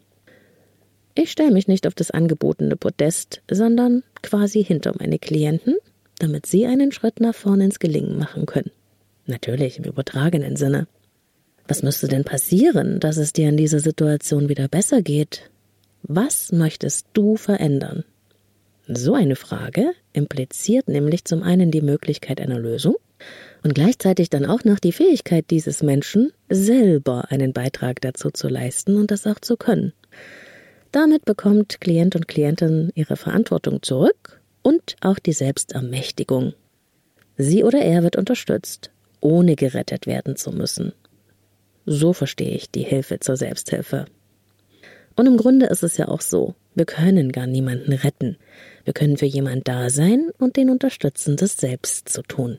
Ich 1.17 1.33
stelle 1.33 1.51
mich 1.51 1.67
nicht 1.67 1.87
auf 1.87 1.95
das 1.95 2.13
angebotene 2.13 2.77
Podest, 2.77 3.43
sondern 3.51 4.05
quasi 4.23 4.63
hinter 4.63 4.95
meine 4.99 5.19
Klienten 5.19 5.75
damit 6.19 6.47
sie 6.47 6.67
einen 6.67 6.93
Schritt 6.93 7.21
nach 7.21 7.35
vorn 7.35 7.61
ins 7.61 7.79
Gelingen 7.79 8.19
machen 8.19 8.47
können. 8.47 8.71
Natürlich 9.27 9.79
im 9.79 9.85
übertragenen 9.85 10.57
Sinne. 10.57 10.87
Was 11.69 11.83
müsste 11.83 12.09
denn 12.09 12.25
passieren, 12.25 13.01
dass 13.01 13.17
es 13.17 13.33
dir 13.33 13.49
in 13.49 13.57
dieser 13.57 13.81
Situation 13.81 14.49
wieder 14.49 14.69
besser 14.69 15.03
geht? 15.03 15.51
Was 16.03 16.53
möchtest 16.53 17.09
du 17.13 17.37
verändern? 17.37 18.05
So 18.87 19.15
eine 19.15 19.35
Frage 19.35 19.93
impliziert 20.13 20.89
nämlich 20.89 21.25
zum 21.25 21.43
einen 21.43 21.73
die 21.73 21.81
Möglichkeit 21.81 22.41
einer 22.41 22.59
Lösung 22.59 22.95
und 23.65 23.75
gleichzeitig 23.75 24.31
dann 24.31 24.47
auch 24.47 24.63
noch 24.63 24.79
die 24.79 24.93
Fähigkeit 24.93 25.47
dieses 25.51 25.83
Menschen, 25.83 26.31
selber 26.49 27.33
einen 27.33 27.53
Beitrag 27.53 28.01
dazu 28.01 28.31
zu 28.31 28.47
leisten 28.47 28.95
und 28.95 29.11
das 29.11 29.27
auch 29.27 29.41
zu 29.41 29.57
können. 29.57 29.93
Damit 30.97 31.27
bekommt 31.27 31.83
Klient 31.83 32.17
und 32.17 32.27
Klientin 32.27 32.91
ihre 32.95 33.17
Verantwortung 33.17 33.83
zurück 33.83 34.41
und 34.63 34.97
auch 35.03 35.19
die 35.19 35.35
Selbstermächtigung. 35.35 36.55
Sie 37.37 37.65
oder 37.65 37.81
er 37.81 38.03
wird 38.03 38.17
unterstützt, 38.17 38.93
ohne 39.21 39.57
gerettet 39.57 40.07
werden 40.07 40.37
zu 40.37 40.53
müssen. 40.53 40.95
So 41.85 42.15
verstehe 42.15 42.53
ich 42.53 42.71
die 42.71 42.83
Hilfe 42.83 43.21
zur 43.21 43.37
Selbsthilfe. 43.37 44.07
Und 45.17 45.27
im 45.27 45.37
Grunde 45.37 45.67
ist 45.67 45.83
es 45.83 45.99
ja 45.99 46.09
auch 46.09 46.23
so, 46.23 46.55
wir 46.75 46.87
können 46.87 47.31
gar 47.31 47.47
niemanden 47.47 47.93
retten. 47.93 48.39
Wir 48.85 48.95
können 48.95 49.19
für 49.19 49.27
jemand 49.27 49.69
da 49.69 49.91
sein 49.91 50.31
und 50.39 50.57
den 50.57 50.71
unterstützen, 50.71 51.37
das 51.37 51.59
selbst 51.59 52.09
zu 52.09 52.23
tun. 52.23 52.57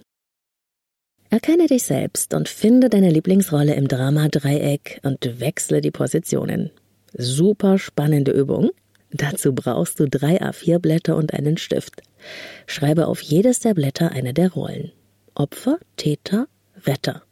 Erkenne 1.31 1.65
dich 1.65 1.81
selbst 1.81 2.35
und 2.35 2.49
finde 2.49 2.89
deine 2.89 3.09
Lieblingsrolle 3.09 3.73
im 3.73 3.87
Drama-Dreieck 3.87 4.99
und 5.01 5.39
wechsle 5.39 5.81
die 5.81 5.89
Positionen. 5.89 6.69
Super 7.17 7.77
spannende 7.77 8.31
Übung, 8.31 8.71
Dazu 9.11 9.53
brauchst 9.53 9.99
du 9.99 10.07
drei 10.07 10.41
A4-Blätter 10.41 11.15
und 11.15 11.33
einen 11.33 11.57
Stift. 11.57 12.01
Schreibe 12.65 13.07
auf 13.07 13.21
jedes 13.21 13.59
der 13.59 13.73
Blätter 13.73 14.11
eine 14.11 14.33
der 14.33 14.51
Rollen. 14.51 14.91
Opfer, 15.33 15.79
Täter, 15.95 16.47
Retter. 16.85 17.23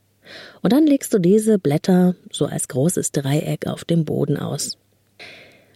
Und 0.62 0.74
dann 0.74 0.88
legst 0.88 1.14
du 1.14 1.20
diese 1.20 1.60
Blätter 1.60 2.16
so 2.32 2.46
als 2.46 2.68
großes 2.68 3.12
Dreieck 3.12 3.68
auf 3.68 3.84
dem 3.84 4.06
Boden 4.06 4.38
aus. 4.38 4.78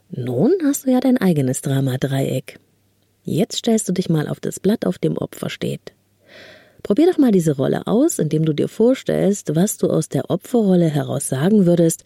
Nun 0.09 0.53
hast 0.63 0.85
du 0.85 0.91
ja 0.91 0.99
dein 0.99 1.17
eigenes 1.17 1.61
Drama-Dreieck. 1.61 2.59
Jetzt 3.23 3.57
stellst 3.57 3.87
du 3.89 3.91
dich 3.91 4.09
mal 4.09 4.27
auf 4.27 4.39
das 4.39 4.59
Blatt, 4.59 4.85
auf 4.85 4.97
dem 4.97 5.17
Opfer 5.17 5.49
steht. 5.49 5.93
Probier 6.83 7.07
doch 7.07 7.17
mal 7.17 7.31
diese 7.31 7.57
Rolle 7.57 7.87
aus, 7.87 8.19
indem 8.19 8.45
du 8.45 8.53
dir 8.53 8.67
vorstellst, 8.67 9.55
was 9.55 9.77
du 9.77 9.87
aus 9.87 10.09
der 10.09 10.29
Opferrolle 10.29 10.87
heraus 10.87 11.27
sagen 11.27 11.65
würdest, 11.65 12.03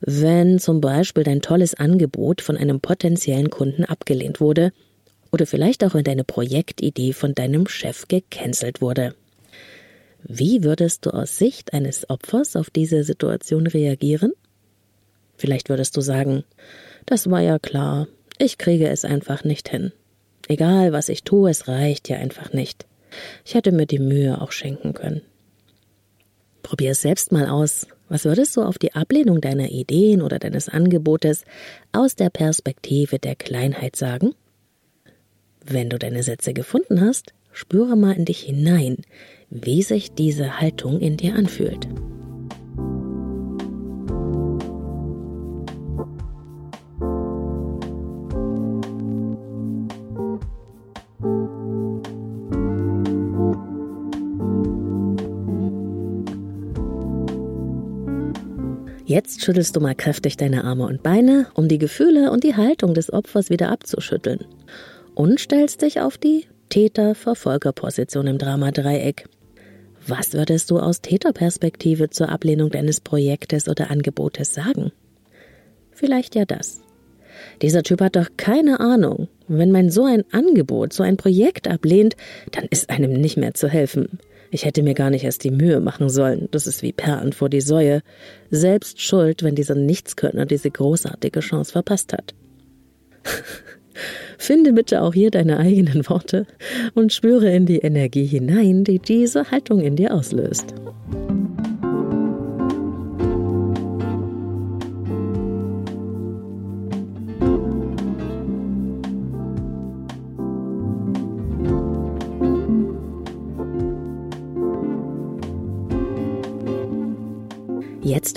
wenn 0.00 0.58
zum 0.58 0.80
Beispiel 0.80 1.24
dein 1.24 1.40
tolles 1.40 1.74
Angebot 1.74 2.42
von 2.42 2.56
einem 2.56 2.80
potenziellen 2.80 3.50
Kunden 3.50 3.84
abgelehnt 3.84 4.40
wurde 4.40 4.72
oder 5.32 5.46
vielleicht 5.46 5.84
auch 5.84 5.94
wenn 5.94 6.04
deine 6.04 6.24
Projektidee 6.24 7.12
von 7.12 7.34
deinem 7.34 7.66
Chef 7.66 8.08
gecancelt 8.08 8.80
wurde. 8.80 9.14
Wie 10.22 10.64
würdest 10.64 11.06
du 11.06 11.10
aus 11.10 11.38
Sicht 11.38 11.72
eines 11.72 12.08
Opfers 12.10 12.56
auf 12.56 12.68
diese 12.68 13.04
Situation 13.04 13.66
reagieren? 13.66 14.32
Vielleicht 15.38 15.70
würdest 15.70 15.96
du 15.96 16.02
sagen, 16.02 16.44
das 17.06 17.30
war 17.30 17.40
ja 17.40 17.58
klar, 17.58 18.06
ich 18.38 18.58
kriege 18.58 18.88
es 18.88 19.06
einfach 19.06 19.44
nicht 19.44 19.70
hin. 19.70 19.92
Egal 20.48 20.92
was 20.92 21.08
ich 21.08 21.22
tue, 21.24 21.48
es 21.48 21.68
reicht 21.68 22.10
ja 22.10 22.18
einfach 22.18 22.52
nicht. 22.52 22.86
Ich 23.44 23.54
hätte 23.54 23.72
mir 23.72 23.86
die 23.86 23.98
Mühe 23.98 24.40
auch 24.40 24.52
schenken 24.52 24.94
können. 24.94 25.22
Probier 26.62 26.92
es 26.92 27.02
selbst 27.02 27.32
mal 27.32 27.48
aus. 27.48 27.86
Was 28.08 28.24
würdest 28.24 28.56
du 28.56 28.62
auf 28.62 28.78
die 28.78 28.94
Ablehnung 28.94 29.40
deiner 29.40 29.70
Ideen 29.70 30.20
oder 30.20 30.38
deines 30.38 30.68
Angebotes 30.68 31.44
aus 31.92 32.16
der 32.16 32.30
Perspektive 32.30 33.18
der 33.18 33.36
Kleinheit 33.36 33.96
sagen? 33.96 34.34
Wenn 35.64 35.90
du 35.90 35.98
deine 35.98 36.22
Sätze 36.22 36.52
gefunden 36.52 37.00
hast, 37.00 37.32
spüre 37.52 37.96
mal 37.96 38.16
in 38.16 38.24
dich 38.24 38.40
hinein, 38.40 38.98
wie 39.48 39.82
sich 39.82 40.12
diese 40.12 40.60
Haltung 40.60 41.00
in 41.00 41.16
dir 41.16 41.34
anfühlt. 41.34 41.86
Jetzt 59.10 59.42
schüttelst 59.42 59.74
du 59.74 59.80
mal 59.80 59.96
kräftig 59.96 60.36
deine 60.36 60.62
Arme 60.62 60.86
und 60.86 61.02
Beine, 61.02 61.48
um 61.54 61.66
die 61.66 61.78
Gefühle 61.78 62.30
und 62.30 62.44
die 62.44 62.54
Haltung 62.54 62.94
des 62.94 63.12
Opfers 63.12 63.50
wieder 63.50 63.68
abzuschütteln. 63.68 64.44
Und 65.16 65.40
stellst 65.40 65.82
dich 65.82 66.00
auf 66.00 66.16
die 66.16 66.44
Täter-Verfolger-Position 66.68 68.28
im 68.28 68.38
Dramadreieck. 68.38 69.28
Was 70.06 70.34
würdest 70.34 70.70
du 70.70 70.78
aus 70.78 71.00
Täterperspektive 71.00 72.10
zur 72.10 72.28
Ablehnung 72.28 72.70
deines 72.70 73.00
Projektes 73.00 73.68
oder 73.68 73.90
Angebotes 73.90 74.54
sagen? 74.54 74.92
Vielleicht 75.90 76.36
ja 76.36 76.44
das. 76.44 76.80
Dieser 77.62 77.82
Typ 77.82 78.02
hat 78.02 78.14
doch 78.14 78.28
keine 78.36 78.78
Ahnung. 78.78 79.26
Wenn 79.48 79.72
man 79.72 79.90
so 79.90 80.04
ein 80.04 80.22
Angebot, 80.30 80.92
so 80.92 81.02
ein 81.02 81.16
Projekt 81.16 81.66
ablehnt, 81.66 82.14
dann 82.52 82.66
ist 82.70 82.90
einem 82.90 83.14
nicht 83.14 83.36
mehr 83.36 83.54
zu 83.54 83.68
helfen. 83.68 84.20
Ich 84.50 84.64
hätte 84.64 84.82
mir 84.82 84.94
gar 84.94 85.10
nicht 85.10 85.24
erst 85.24 85.44
die 85.44 85.52
Mühe 85.52 85.80
machen 85.80 86.08
sollen. 86.08 86.48
Das 86.50 86.66
ist 86.66 86.82
wie 86.82 86.92
Perlen 86.92 87.32
vor 87.32 87.48
die 87.48 87.60
Säue. 87.60 88.02
Selbst 88.50 89.00
schuld, 89.00 89.44
wenn 89.44 89.54
dieser 89.54 89.76
Nichtskönner 89.76 90.44
diese 90.44 90.70
großartige 90.70 91.40
Chance 91.40 91.72
verpasst 91.72 92.12
hat. 92.12 92.34
Finde 94.38 94.72
bitte 94.72 95.02
auch 95.02 95.14
hier 95.14 95.30
deine 95.30 95.58
eigenen 95.58 96.08
Worte 96.08 96.46
und 96.94 97.12
spüre 97.12 97.50
in 97.50 97.66
die 97.66 97.78
Energie 97.78 98.26
hinein, 98.26 98.82
die 98.82 98.98
diese 98.98 99.50
Haltung 99.50 99.80
in 99.80 99.96
dir 99.96 100.14
auslöst. 100.14 100.74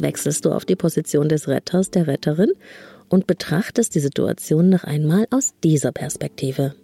Wechselst 0.04 0.46
du 0.46 0.52
auf 0.52 0.66
die 0.66 0.76
Position 0.76 1.28
des 1.28 1.48
Retters, 1.48 1.90
der 1.90 2.06
Retterin 2.06 2.52
und 3.10 3.26
betrachtest 3.26 3.96
die 3.96 4.00
Situation 4.00 4.70
noch 4.70 4.84
einmal 4.84 5.26
aus 5.32 5.54
dieser 5.64 5.92
Perspektive. 5.92 6.76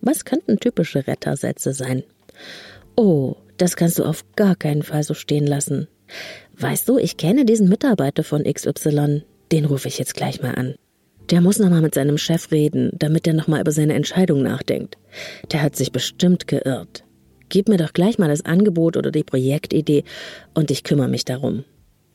Was 0.00 0.24
könnten 0.24 0.58
typische 0.58 1.06
Rettersätze 1.06 1.74
sein? 1.74 2.02
Oh, 2.96 3.36
das 3.56 3.76
kannst 3.76 3.98
du 3.98 4.04
auf 4.04 4.24
gar 4.36 4.56
keinen 4.56 4.82
Fall 4.82 5.02
so 5.02 5.14
stehen 5.14 5.46
lassen. 5.46 5.88
Weißt 6.58 6.88
du, 6.88 6.98
ich 6.98 7.16
kenne 7.16 7.44
diesen 7.44 7.68
Mitarbeiter 7.68 8.24
von 8.24 8.44
XY. 8.44 9.22
Den 9.52 9.64
rufe 9.64 9.88
ich 9.88 9.98
jetzt 9.98 10.14
gleich 10.14 10.42
mal 10.42 10.54
an. 10.54 10.74
Der 11.30 11.40
muss 11.40 11.58
nochmal 11.58 11.80
mit 11.80 11.94
seinem 11.94 12.18
Chef 12.18 12.50
reden, 12.50 12.90
damit 12.94 13.26
er 13.26 13.34
nochmal 13.34 13.60
über 13.60 13.72
seine 13.72 13.94
Entscheidung 13.94 14.42
nachdenkt. 14.42 14.98
Der 15.52 15.62
hat 15.62 15.74
sich 15.76 15.90
bestimmt 15.90 16.46
geirrt. 16.46 17.04
Gib 17.48 17.68
mir 17.68 17.78
doch 17.78 17.92
gleich 17.92 18.18
mal 18.18 18.28
das 18.28 18.44
Angebot 18.44 18.96
oder 18.96 19.10
die 19.10 19.24
Projektidee 19.24 20.04
und 20.54 20.70
ich 20.70 20.84
kümmere 20.84 21.08
mich 21.08 21.24
darum. 21.24 21.64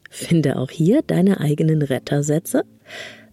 Finde 0.09 0.57
auch 0.57 0.71
hier 0.71 1.01
deine 1.03 1.39
eigenen 1.39 1.81
Rettersätze 1.81 2.63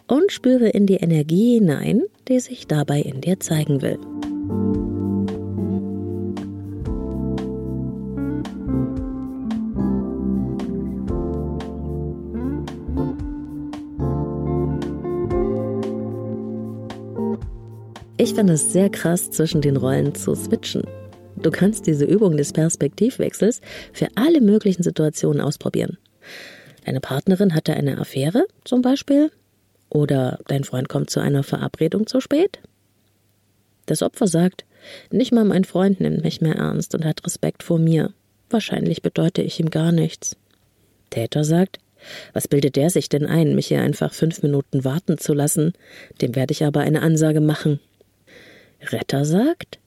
und 0.07 0.31
spüre 0.31 0.69
in 0.69 0.87
die 0.87 0.97
Energie 0.97 1.55
hinein, 1.55 2.03
die 2.29 2.39
sich 2.39 2.67
dabei 2.67 3.01
in 3.01 3.21
dir 3.21 3.41
zeigen 3.41 3.83
will. 3.83 3.99
Ich 18.19 18.35
finde 18.35 18.55
es 18.55 18.73
sehr 18.73 18.91
krass, 18.91 19.31
zwischen 19.31 19.61
den 19.61 19.77
Rollen 19.77 20.15
zu 20.15 20.35
switchen. 20.35 20.83
Du 21.37 21.51
kannst 21.51 21.87
diese 21.87 22.05
Übung 22.05 22.37
des 22.37 22.53
Perspektivwechsels 22.53 23.61
für 23.93 24.09
alle 24.15 24.41
möglichen 24.41 24.83
Situationen 24.83 25.41
ausprobieren. 25.41 25.99
Deine 26.87 27.01
Partnerin 27.01 27.53
hatte 27.53 27.75
eine 27.75 27.99
Affäre 27.99 28.46
zum 28.64 28.81
Beispiel 28.81 29.33
oder 29.90 30.38
dein 30.46 30.62
Freund 30.62 30.88
kommt 30.88 31.11
zu 31.11 31.18
einer 31.18 31.42
Verabredung 31.42 32.07
zu 32.07 32.20
spät. 32.20 32.61
Das 33.87 34.03
Opfer 34.03 34.29
sagt, 34.29 34.64
nicht 35.11 35.33
mal 35.33 35.44
mein 35.44 35.64
Freund 35.64 36.01
nimmt 36.01 36.22
mich 36.22 36.40
mehr 36.40 36.55
ernst 36.55 36.94
und 36.94 37.05
hat 37.05 37.27
Respekt 37.27 37.64
vor 37.64 37.81
mir. 37.81 38.12
Wahrscheinlich 38.51 39.03
bedeute 39.03 39.42
ich 39.42 39.59
ihm 39.59 39.70
gar 39.70 39.90
nichts. 39.90 40.37
Täter 41.11 41.42
sagt, 41.42 41.81
was 42.33 42.46
bildet 42.46 42.77
der 42.77 42.90
sich 42.90 43.09
denn 43.09 43.27
ein, 43.27 43.57
mich 43.57 43.66
hier 43.66 43.81
einfach 43.81 44.14
fünf 44.14 44.42
Minuten 44.44 44.85
warten 44.85 45.18
zu 45.18 45.35
lassen? 45.35 45.72
Dem 46.20 46.37
werde 46.37 46.53
ich 46.53 46.64
aber 46.64 46.81
eine 46.81 47.03
Ansage 47.03 47.40
machen. 47.40 47.81
Retter 48.81 49.25
sagt, 49.25 49.81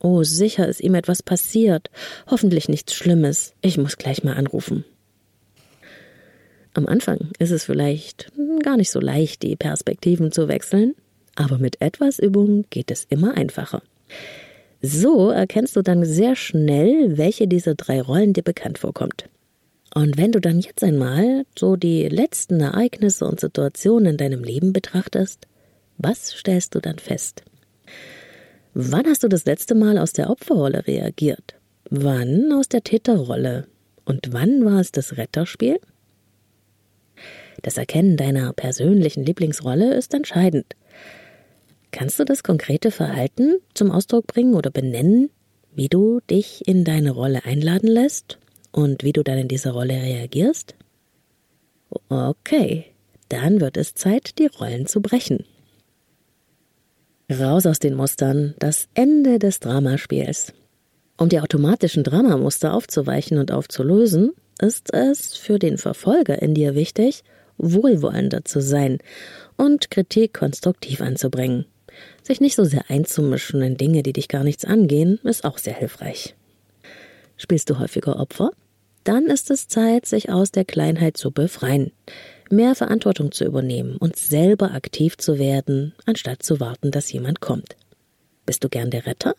Oh, 0.00 0.22
sicher 0.22 0.66
ist 0.66 0.80
ihm 0.80 0.94
etwas 0.94 1.22
passiert. 1.22 1.90
Hoffentlich 2.28 2.70
nichts 2.70 2.94
Schlimmes. 2.94 3.52
Ich 3.60 3.76
muss 3.76 3.98
gleich 3.98 4.24
mal 4.24 4.34
anrufen. 4.34 4.84
Am 6.74 6.86
Anfang 6.86 7.28
ist 7.38 7.50
es 7.50 7.64
vielleicht 7.64 8.32
gar 8.62 8.76
nicht 8.76 8.90
so 8.90 9.00
leicht, 9.00 9.42
die 9.42 9.56
Perspektiven 9.56 10.32
zu 10.32 10.48
wechseln, 10.48 10.94
aber 11.34 11.58
mit 11.58 11.80
etwas 11.80 12.18
Übung 12.18 12.64
geht 12.70 12.90
es 12.90 13.04
immer 13.08 13.36
einfacher. 13.36 13.82
So 14.80 15.30
erkennst 15.30 15.76
du 15.76 15.82
dann 15.82 16.04
sehr 16.04 16.34
schnell, 16.34 17.16
welche 17.18 17.46
dieser 17.46 17.74
drei 17.74 18.00
Rollen 18.00 18.32
dir 18.32 18.42
bekannt 18.42 18.78
vorkommt. 18.78 19.28
Und 19.94 20.16
wenn 20.16 20.32
du 20.32 20.40
dann 20.40 20.58
jetzt 20.58 20.82
einmal 20.82 21.44
so 21.56 21.76
die 21.76 22.08
letzten 22.08 22.60
Ereignisse 22.60 23.26
und 23.26 23.38
Situationen 23.38 24.12
in 24.12 24.16
deinem 24.16 24.42
Leben 24.42 24.72
betrachtest, 24.72 25.46
was 25.98 26.30
stellst 26.30 26.74
du 26.74 26.80
dann 26.80 26.98
fest? 26.98 27.42
Wann 28.74 29.06
hast 29.06 29.22
du 29.22 29.28
das 29.28 29.44
letzte 29.44 29.74
Mal 29.74 29.98
aus 29.98 30.14
der 30.14 30.30
Opferrolle 30.30 30.86
reagiert? 30.86 31.54
Wann 31.90 32.50
aus 32.52 32.68
der 32.68 32.82
Täterrolle? 32.82 33.66
Und 34.04 34.32
wann 34.32 34.64
war 34.64 34.80
es 34.80 34.92
das 34.92 35.18
Retterspiel? 35.18 35.78
Das 37.62 37.76
Erkennen 37.76 38.16
deiner 38.16 38.52
persönlichen 38.52 39.24
Lieblingsrolle 39.24 39.94
ist 39.94 40.14
entscheidend. 40.14 40.76
Kannst 41.92 42.18
du 42.18 42.24
das 42.24 42.42
konkrete 42.42 42.90
Verhalten 42.90 43.58
zum 43.74 43.90
Ausdruck 43.90 44.26
bringen 44.26 44.54
oder 44.54 44.70
benennen, 44.70 45.30
wie 45.74 45.88
du 45.88 46.20
dich 46.28 46.66
in 46.66 46.84
deine 46.84 47.12
Rolle 47.12 47.44
einladen 47.44 47.88
lässt 47.88 48.38
und 48.72 49.04
wie 49.04 49.12
du 49.12 49.22
dann 49.22 49.38
in 49.38 49.48
dieser 49.48 49.72
Rolle 49.72 49.94
reagierst? 49.94 50.74
Okay, 52.08 52.86
dann 53.28 53.60
wird 53.60 53.76
es 53.76 53.94
Zeit, 53.94 54.38
die 54.38 54.46
Rollen 54.46 54.86
zu 54.86 55.00
brechen. 55.00 55.44
Raus 57.30 57.66
aus 57.66 57.78
den 57.78 57.94
Mustern, 57.94 58.54
das 58.58 58.88
Ende 58.94 59.38
des 59.38 59.60
Dramaspiels. 59.60 60.52
Um 61.16 61.28
die 61.28 61.40
automatischen 61.40 62.04
Dramamuster 62.04 62.74
aufzuweichen 62.74 63.38
und 63.38 63.52
aufzulösen, 63.52 64.32
ist 64.60 64.92
es 64.92 65.36
für 65.36 65.58
den 65.58 65.78
Verfolger 65.78 66.42
in 66.42 66.54
dir 66.54 66.74
wichtig, 66.74 67.22
wohlwollender 67.58 68.44
zu 68.44 68.60
sein 68.60 68.98
und 69.56 69.90
Kritik 69.90 70.34
konstruktiv 70.34 71.00
anzubringen. 71.00 71.66
Sich 72.22 72.40
nicht 72.40 72.56
so 72.56 72.64
sehr 72.64 72.88
einzumischen 72.88 73.62
in 73.62 73.76
Dinge, 73.76 74.02
die 74.02 74.12
dich 74.12 74.28
gar 74.28 74.44
nichts 74.44 74.64
angehen, 74.64 75.18
ist 75.24 75.44
auch 75.44 75.58
sehr 75.58 75.74
hilfreich. 75.74 76.34
Spielst 77.36 77.70
du 77.70 77.78
häufiger 77.78 78.18
Opfer? 78.18 78.50
Dann 79.04 79.26
ist 79.26 79.50
es 79.50 79.68
Zeit, 79.68 80.06
sich 80.06 80.30
aus 80.30 80.52
der 80.52 80.64
Kleinheit 80.64 81.16
zu 81.16 81.32
befreien, 81.32 81.90
mehr 82.50 82.74
Verantwortung 82.74 83.32
zu 83.32 83.44
übernehmen 83.44 83.96
und 83.96 84.16
selber 84.16 84.72
aktiv 84.72 85.16
zu 85.16 85.38
werden, 85.38 85.94
anstatt 86.06 86.42
zu 86.42 86.60
warten, 86.60 86.90
dass 86.92 87.12
jemand 87.12 87.40
kommt. 87.40 87.76
Bist 88.46 88.62
du 88.62 88.68
gern 88.68 88.90
der 88.90 89.06
Retter? 89.06 89.34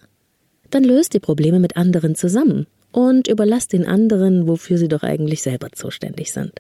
Dann 0.69 0.83
löst 0.83 1.13
die 1.13 1.19
Probleme 1.19 1.59
mit 1.59 1.77
anderen 1.77 2.15
zusammen 2.15 2.67
und 2.93 3.27
überlass 3.27 3.67
den 3.67 3.85
anderen, 3.85 4.47
wofür 4.47 4.77
sie 4.77 4.87
doch 4.87 5.03
eigentlich 5.03 5.41
selber 5.41 5.71
zuständig 5.73 6.31
sind. 6.31 6.53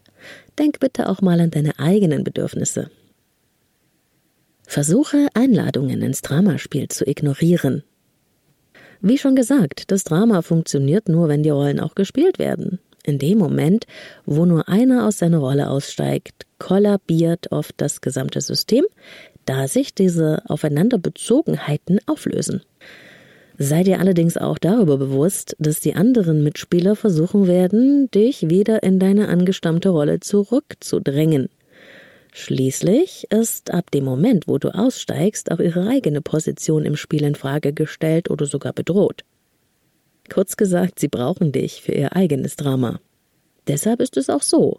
Denk 0.59 0.79
bitte 0.79 1.07
auch 1.07 1.21
mal 1.21 1.39
an 1.39 1.51
deine 1.51 1.79
eigenen 1.79 2.23
Bedürfnisse. 2.23 2.89
Versuche 4.65 5.27
Einladungen 5.35 6.01
ins 6.01 6.21
Dramaspiel 6.21 6.87
zu 6.89 7.07
ignorieren. 7.07 7.83
Wie 9.01 9.17
schon 9.17 9.35
gesagt, 9.35 9.91
das 9.91 10.03
Drama 10.03 10.41
funktioniert 10.41 11.07
nur, 11.07 11.27
wenn 11.27 11.43
die 11.43 11.49
Rollen 11.49 11.79
auch 11.79 11.93
gespielt 11.93 12.39
werden. 12.39 12.79
In 13.05 13.19
dem 13.19 13.37
Moment, 13.37 13.85
wo 14.25 14.45
nur 14.45 14.69
einer 14.69 15.05
aus 15.05 15.19
seiner 15.19 15.39
Rolle 15.39 15.69
aussteigt, 15.69 16.47
kollabiert 16.57 17.51
oft 17.51 17.75
das 17.77 18.01
gesamte 18.01 18.41
System, 18.41 18.85
da 19.45 19.67
sich 19.67 19.93
diese 19.93 20.41
Aufeinanderbezogenheiten 20.47 21.99
auflösen. 22.07 22.61
Sei 23.57 23.83
dir 23.83 23.99
allerdings 23.99 24.37
auch 24.37 24.57
darüber 24.57 24.97
bewusst, 24.97 25.55
dass 25.59 25.79
die 25.79 25.93
anderen 25.93 26.43
Mitspieler 26.43 26.95
versuchen 26.95 27.47
werden, 27.47 28.09
dich 28.09 28.49
wieder 28.49 28.81
in 28.81 28.99
deine 28.99 29.27
angestammte 29.27 29.89
Rolle 29.89 30.19
zurückzudrängen. 30.19 31.49
Schließlich 32.31 33.27
ist 33.29 33.71
ab 33.71 33.91
dem 33.91 34.05
Moment, 34.05 34.47
wo 34.47 34.57
du 34.57 34.73
aussteigst, 34.73 35.51
auch 35.51 35.59
ihre 35.59 35.87
eigene 35.87 36.21
Position 36.21 36.83
im 36.83 36.95
Spiel 36.95 37.23
in 37.23 37.35
Frage 37.35 37.73
gestellt 37.73 38.31
oder 38.31 38.47
sogar 38.47 38.73
bedroht. 38.73 39.23
Kurz 40.31 40.57
gesagt, 40.57 40.99
sie 40.99 41.09
brauchen 41.09 41.51
dich 41.51 41.83
für 41.83 41.91
ihr 41.91 42.15
eigenes 42.15 42.55
Drama. 42.55 42.99
Deshalb 43.67 44.01
ist 44.01 44.17
es 44.17 44.31
auch 44.31 44.41
so. 44.41 44.77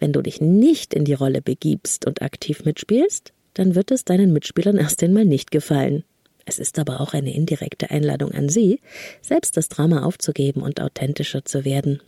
Wenn 0.00 0.14
du 0.14 0.22
dich 0.22 0.40
nicht 0.40 0.94
in 0.94 1.04
die 1.04 1.12
Rolle 1.12 1.42
begibst 1.42 2.06
und 2.06 2.22
aktiv 2.22 2.64
mitspielst, 2.64 3.34
dann 3.52 3.74
wird 3.74 3.90
es 3.90 4.06
deinen 4.06 4.32
Mitspielern 4.32 4.78
erst 4.78 5.02
einmal 5.02 5.26
nicht 5.26 5.50
gefallen. 5.50 6.04
Es 6.48 6.58
ist 6.58 6.78
aber 6.78 7.02
auch 7.02 7.12
eine 7.12 7.34
indirekte 7.34 7.90
Einladung 7.90 8.32
an 8.32 8.48
sie, 8.48 8.80
selbst 9.20 9.58
das 9.58 9.68
Drama 9.68 10.04
aufzugeben 10.04 10.62
und 10.62 10.80
authentischer 10.80 11.44
zu 11.44 11.66
werden. 11.66 12.00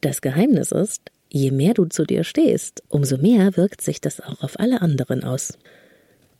Das 0.00 0.20
Geheimnis 0.20 0.70
ist, 0.70 1.10
je 1.30 1.50
mehr 1.50 1.74
du 1.74 1.86
zu 1.86 2.04
dir 2.04 2.22
stehst, 2.22 2.84
umso 2.88 3.18
mehr 3.18 3.56
wirkt 3.56 3.80
sich 3.80 4.00
das 4.00 4.20
auch 4.20 4.44
auf 4.44 4.60
alle 4.60 4.82
anderen 4.82 5.24
aus. 5.24 5.58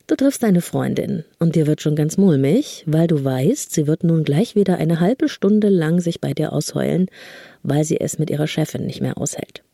Du 0.07 0.14
triffst 0.14 0.45
deine 0.45 0.61
Freundin 0.61 1.24
und 1.41 1.57
dir 1.57 1.66
wird 1.66 1.80
schon 1.80 1.97
ganz 1.97 2.16
mulmig, 2.16 2.84
weil 2.86 3.09
du 3.09 3.24
weißt, 3.24 3.72
sie 3.72 3.88
wird 3.88 4.05
nun 4.05 4.22
gleich 4.22 4.55
wieder 4.55 4.76
eine 4.76 5.01
halbe 5.01 5.28
Stunde 5.28 5.68
lang 5.68 5.99
sich 5.99 6.20
bei 6.20 6.32
dir 6.32 6.53
ausheulen, 6.53 7.09
weil 7.64 7.82
sie 7.82 8.01
es 8.01 8.20
mit 8.20 8.30
ihrer 8.30 8.47
Chefin 8.47 8.86
nicht 8.86 9.01
mehr 9.01 9.18
aushält. 9.18 9.64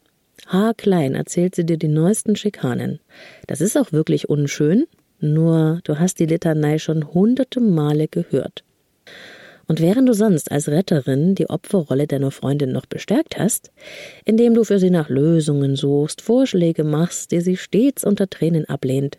Haarklein 0.47 1.17
erzählt 1.17 1.55
sie 1.55 1.67
dir 1.67 1.77
die 1.77 1.89
neuesten 1.89 2.35
Schikanen. 2.35 3.01
Das 3.47 3.61
ist 3.61 3.77
auch 3.77 3.93
wirklich 3.93 4.31
unschön, 4.31 4.87
nur 5.21 5.81
du 5.85 5.99
hast 5.99 6.19
die 6.19 6.27
Litanei 6.27 6.79
schon 6.79 7.13
hunderte 7.13 7.61
Male 7.61 8.09
gehört. 8.09 8.65
Und 9.67 9.81
während 9.81 10.09
du 10.09 10.15
sonst 10.15 10.51
als 10.51 10.69
Retterin 10.69 11.37
die 11.37 11.49
Opferrolle 11.49 12.09
deiner 12.09 12.33
Freundin 12.33 12.73
noch 12.73 12.87
bestärkt 12.87 13.39
hast, 13.39 13.71
indem 14.25 14.55
du 14.55 14.65
für 14.65 14.81
sie 14.81 14.91
nach 14.91 15.09
Lösungen 15.09 15.77
suchst, 15.77 16.23
Vorschläge 16.23 16.83
machst, 16.83 17.31
die 17.31 17.41
sie 17.41 17.57
stets 17.57 18.03
unter 18.03 18.29
Tränen 18.29 18.65
ablehnt, 18.69 19.19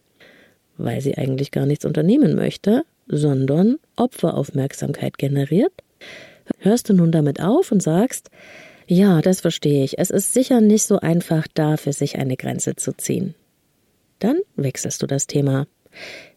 weil 0.78 1.00
sie 1.00 1.18
eigentlich 1.18 1.52
gar 1.52 1.66
nichts 1.66 1.86
unternehmen 1.86 2.36
möchte, 2.36 2.84
sondern 3.08 3.78
Opferaufmerksamkeit 3.96 5.18
generiert, 5.18 5.72
hörst 6.60 6.90
du 6.90 6.94
nun 6.94 7.14
damit 7.14 7.42
auf 7.42 7.72
und 7.72 7.82
sagst, 7.82 8.30
ja, 8.88 9.22
das 9.22 9.40
verstehe 9.40 9.86
ich, 9.86 10.00
es 10.00 10.10
ist 10.10 10.34
sicher 10.34 10.60
nicht 10.60 10.84
so 10.84 11.00
einfach, 11.00 11.48
da 11.54 11.78
für 11.78 11.94
sich 11.94 12.18
eine 12.18 12.36
Grenze 12.36 12.76
zu 12.76 12.92
ziehen. 12.92 13.36
Dann 14.20 14.40
wechselst 14.58 15.02
du 15.02 15.08
das 15.08 15.28
Thema. 15.28 15.66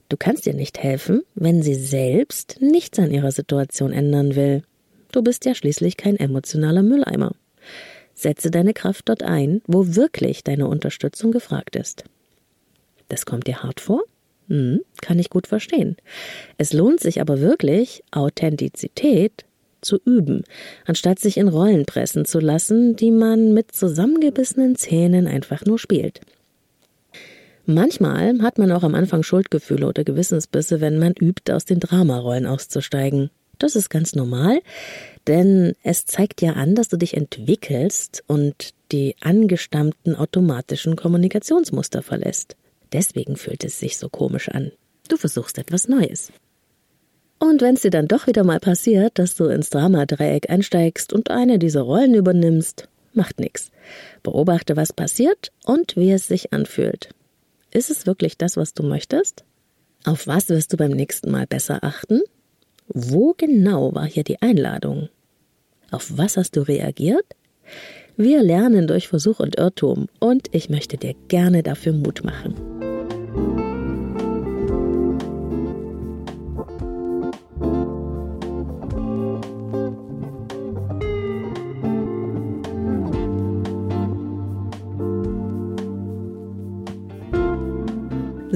Du 0.08 0.16
kannst 0.16 0.46
ihr 0.46 0.54
nicht 0.54 0.78
helfen, 0.82 1.22
wenn 1.34 1.62
sie 1.62 1.74
selbst 1.74 2.58
nichts 2.60 2.98
an 2.98 3.10
ihrer 3.10 3.32
Situation 3.32 3.92
ändern 3.92 4.36
will. 4.36 4.62
Du 5.12 5.22
bist 5.22 5.44
ja 5.44 5.54
schließlich 5.54 5.96
kein 5.96 6.16
emotionaler 6.16 6.82
Mülleimer. 6.82 7.32
Setze 8.14 8.50
deine 8.50 8.74
Kraft 8.74 9.08
dort 9.08 9.22
ein, 9.22 9.62
wo 9.66 9.96
wirklich 9.96 10.44
deine 10.44 10.68
Unterstützung 10.68 11.32
gefragt 11.32 11.76
ist. 11.76 12.04
Das 13.08 13.26
kommt 13.26 13.46
dir 13.46 13.62
hart 13.62 13.80
vor? 13.80 14.02
Hm, 14.48 14.80
kann 15.00 15.18
ich 15.18 15.30
gut 15.30 15.46
verstehen. 15.46 15.96
Es 16.58 16.72
lohnt 16.72 17.00
sich 17.00 17.20
aber 17.20 17.40
wirklich, 17.40 18.04
Authentizität 18.10 19.44
zu 19.80 19.98
üben, 20.04 20.44
anstatt 20.84 21.18
sich 21.18 21.36
in 21.36 21.48
Rollen 21.48 21.86
pressen 21.86 22.24
zu 22.24 22.40
lassen, 22.40 22.96
die 22.96 23.10
man 23.10 23.52
mit 23.52 23.72
zusammengebissenen 23.72 24.76
Zähnen 24.76 25.26
einfach 25.26 25.64
nur 25.64 25.78
spielt. 25.78 26.20
Manchmal 27.66 28.42
hat 28.42 28.58
man 28.58 28.70
auch 28.72 28.82
am 28.82 28.94
Anfang 28.94 29.22
Schuldgefühle 29.22 29.86
oder 29.86 30.04
Gewissensbisse, 30.04 30.80
wenn 30.80 30.98
man 30.98 31.14
übt, 31.18 31.50
aus 31.52 31.64
den 31.64 31.80
Dramarollen 31.80 32.46
auszusteigen. 32.46 33.30
Das 33.58 33.76
ist 33.76 33.88
ganz 33.88 34.14
normal, 34.14 34.60
denn 35.26 35.74
es 35.82 36.04
zeigt 36.04 36.42
ja 36.42 36.52
an, 36.52 36.74
dass 36.74 36.88
du 36.88 36.98
dich 36.98 37.16
entwickelst 37.16 38.22
und 38.26 38.70
die 38.92 39.16
angestammten 39.20 40.14
automatischen 40.14 40.96
Kommunikationsmuster 40.96 42.02
verlässt. 42.02 42.56
Deswegen 42.92 43.36
fühlt 43.36 43.64
es 43.64 43.78
sich 43.78 43.96
so 43.96 44.08
komisch 44.08 44.48
an. 44.50 44.72
Du 45.08 45.16
versuchst 45.16 45.58
etwas 45.58 45.88
Neues. 45.88 46.32
Und 47.38 47.62
wenn 47.62 47.74
es 47.74 47.82
dir 47.82 47.90
dann 47.90 48.08
doch 48.08 48.26
wieder 48.26 48.44
mal 48.44 48.60
passiert, 48.60 49.18
dass 49.18 49.34
du 49.34 49.46
ins 49.46 49.70
Dramadreieck 49.70 50.50
einsteigst 50.50 51.12
und 51.12 51.30
eine 51.30 51.58
dieser 51.58 51.82
Rollen 51.82 52.14
übernimmst, 52.14 52.88
macht 53.12 53.38
nichts. 53.40 53.70
Beobachte, 54.22 54.76
was 54.76 54.92
passiert 54.92 55.52
und 55.64 55.96
wie 55.96 56.12
es 56.12 56.26
sich 56.26 56.52
anfühlt. 56.52 57.10
Ist 57.76 57.90
es 57.90 58.06
wirklich 58.06 58.38
das, 58.38 58.56
was 58.56 58.72
du 58.72 58.84
möchtest? 58.84 59.44
Auf 60.04 60.28
was 60.28 60.48
wirst 60.48 60.72
du 60.72 60.76
beim 60.76 60.92
nächsten 60.92 61.32
Mal 61.32 61.48
besser 61.48 61.82
achten? 61.82 62.20
Wo 62.86 63.34
genau 63.36 63.92
war 63.96 64.06
hier 64.06 64.22
die 64.22 64.40
Einladung? 64.40 65.08
Auf 65.90 66.16
was 66.16 66.36
hast 66.36 66.54
du 66.54 66.60
reagiert? 66.60 67.26
Wir 68.16 68.44
lernen 68.44 68.86
durch 68.86 69.08
Versuch 69.08 69.40
und 69.40 69.56
Irrtum 69.56 70.06
und 70.20 70.54
ich 70.54 70.70
möchte 70.70 70.98
dir 70.98 71.14
gerne 71.26 71.64
dafür 71.64 71.94
Mut 71.94 72.22
machen. 72.22 72.54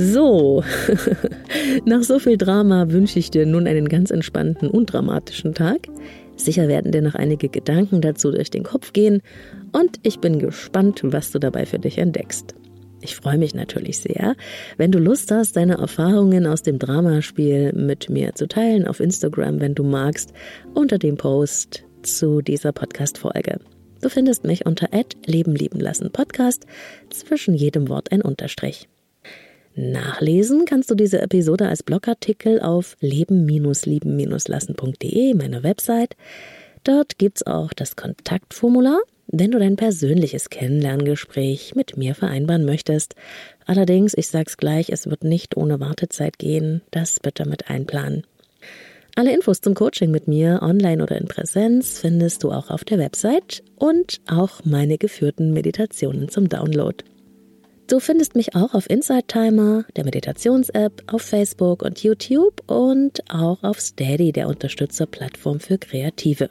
So, 0.01 0.63
nach 1.85 2.05
so 2.05 2.21
viel 2.21 2.37
Drama 2.37 2.91
wünsche 2.91 3.19
ich 3.19 3.33
dir 3.33 3.47
nun 3.47 3.67
einen 3.67 3.89
ganz 3.89 4.13
entspannten, 4.13 4.71
undramatischen 4.71 5.55
Tag. 5.55 5.89
Sicher 6.37 6.69
werden 6.69 6.93
dir 6.93 7.03
noch 7.03 7.17
einige 7.17 7.49
Gedanken 7.49 8.01
dazu 8.01 8.31
durch 8.31 8.49
den 8.49 8.63
Kopf 8.63 8.93
gehen 8.93 9.23
und 9.73 9.99
ich 10.05 10.21
bin 10.21 10.39
gespannt, 10.39 11.01
was 11.03 11.33
du 11.33 11.41
dabei 11.41 11.67
für 11.67 11.81
dich 11.81 11.99
entdeckst. 11.99 12.55
Ich 13.01 13.17
freue 13.17 13.39
mich 13.39 13.57
natürlich 13.57 13.99
sehr, 13.99 14.37
wenn 14.77 14.93
du 14.93 15.01
Lust 15.01 15.33
hast, 15.33 15.57
deine 15.57 15.79
Erfahrungen 15.79 16.47
aus 16.47 16.63
dem 16.63 16.79
Dramaspiel 16.79 17.73
mit 17.73 18.09
mir 18.09 18.37
zu 18.37 18.47
teilen 18.47 18.87
auf 18.87 19.01
Instagram, 19.01 19.59
wenn 19.59 19.75
du 19.75 19.83
magst, 19.83 20.33
unter 20.75 20.99
dem 20.99 21.17
Post 21.17 21.83
zu 22.05 22.41
dieser 22.41 22.71
Podcast-Folge. 22.71 23.59
Du 24.01 24.09
findest 24.09 24.45
mich 24.45 24.65
unter 24.65 24.91
Leben 25.27 25.57
lieben 25.57 25.81
lassen 25.81 26.13
Podcast, 26.13 26.67
zwischen 27.11 27.55
jedem 27.55 27.89
Wort 27.89 28.13
ein 28.13 28.23
Unterstrich. 28.23 28.89
Nachlesen 29.79 30.65
kannst 30.65 30.91
du 30.91 30.97
diese 30.97 31.23
Episode 31.23 31.69
als 31.69 31.85
Blogartikel 31.85 32.61
auf 32.61 32.97
leben-lieben-lassen.de, 32.99 35.35
meiner 35.35 35.63
Website. 35.63 36.17
Dort 36.83 37.19
gibt's 37.19 37.47
auch 37.47 37.73
das 37.73 37.95
Kontaktformular, 37.95 38.99
wenn 39.29 39.53
du 39.53 39.61
dein 39.61 39.77
persönliches 39.77 40.51
Kennenlerngespräch 40.51 41.77
mit 41.77 41.97
mir 41.97 42.17
vereinbaren 42.17 42.65
möchtest. 42.65 43.15
Allerdings, 43.67 44.15
ich 44.15 44.27
sag's 44.27 44.57
gleich, 44.57 44.91
es 44.91 45.09
wird 45.09 45.23
nicht 45.23 45.57
ohne 45.57 45.79
Wartezeit 45.79 46.41
gehen. 46.41 46.83
Das 46.91 47.21
bitte 47.21 47.49
mit 47.49 47.71
einplanen. 47.71 48.27
Alle 49.15 49.33
Infos 49.33 49.61
zum 49.61 49.75
Coaching 49.75 50.11
mit 50.11 50.27
mir, 50.27 50.59
online 50.61 51.01
oder 51.01 51.17
in 51.17 51.29
Präsenz, 51.29 52.01
findest 52.01 52.43
du 52.43 52.51
auch 52.51 52.71
auf 52.71 52.83
der 52.83 52.99
Website 52.99 53.63
und 53.77 54.21
auch 54.27 54.65
meine 54.65 54.99
geführten 54.99 55.53
Meditationen 55.53 56.29
zum 56.29 56.49
Download. 56.49 56.97
Du 57.89 58.01
findest 58.01 58.37
mich 58.37 58.55
auch 58.55 58.75
auf 58.75 58.91
Inside 58.91 59.29
Timer, 59.29 59.83
der 59.97 60.05
Meditations-App, 60.05 61.05
auf 61.07 61.23
Facebook 61.23 61.83
und 61.83 62.03
YouTube 62.03 62.63
und 62.71 63.23
auch 63.31 63.63
auf 63.63 63.81
Steady, 63.81 64.31
der 64.31 64.47
Unterstützerplattform 64.49 65.59
für 65.59 65.79
Kreative. 65.79 66.51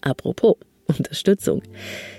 Apropos 0.00 0.56
Unterstützung. 0.88 1.62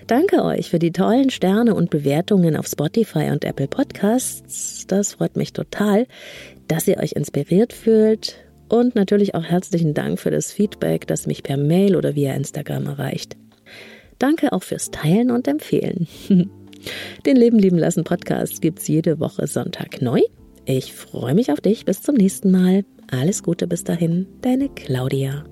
Danke 0.07 0.41
euch 0.45 0.69
für 0.69 0.79
die 0.79 0.93
tollen 0.93 1.31
Sterne 1.31 1.75
und 1.75 1.89
Bewertungen 1.89 2.55
auf 2.55 2.67
Spotify 2.67 3.29
und 3.29 3.43
Apple 3.43 3.67
Podcasts. 3.67 4.87
Das 4.87 5.15
freut 5.15 5.35
mich 5.35 5.51
total, 5.51 6.07
dass 6.69 6.87
ihr 6.87 6.97
euch 6.99 7.11
inspiriert 7.11 7.73
fühlt. 7.73 8.37
Und 8.69 8.95
natürlich 8.95 9.35
auch 9.35 9.43
herzlichen 9.43 9.93
Dank 9.93 10.17
für 10.17 10.31
das 10.31 10.53
Feedback, 10.53 11.07
das 11.07 11.27
mich 11.27 11.43
per 11.43 11.57
Mail 11.57 11.97
oder 11.97 12.15
via 12.15 12.33
Instagram 12.33 12.85
erreicht. 12.85 13.35
Danke 14.17 14.53
auch 14.53 14.63
fürs 14.63 14.91
Teilen 14.91 15.29
und 15.29 15.45
Empfehlen. 15.49 16.07
Den 17.25 17.35
Leben 17.35 17.59
lieben 17.59 17.77
lassen 17.77 18.03
Podcast 18.03 18.61
gibt 18.61 18.79
es 18.79 18.87
jede 18.87 19.19
Woche 19.19 19.47
Sonntag 19.47 20.01
neu. 20.01 20.21
Ich 20.65 20.93
freue 20.93 21.33
mich 21.33 21.51
auf 21.51 21.61
dich. 21.61 21.85
Bis 21.85 22.01
zum 22.01 22.15
nächsten 22.15 22.51
Mal. 22.51 22.85
Alles 23.11 23.43
Gute 23.43 23.67
bis 23.67 23.83
dahin. 23.83 24.27
Deine 24.41 24.69
Claudia. 24.69 25.43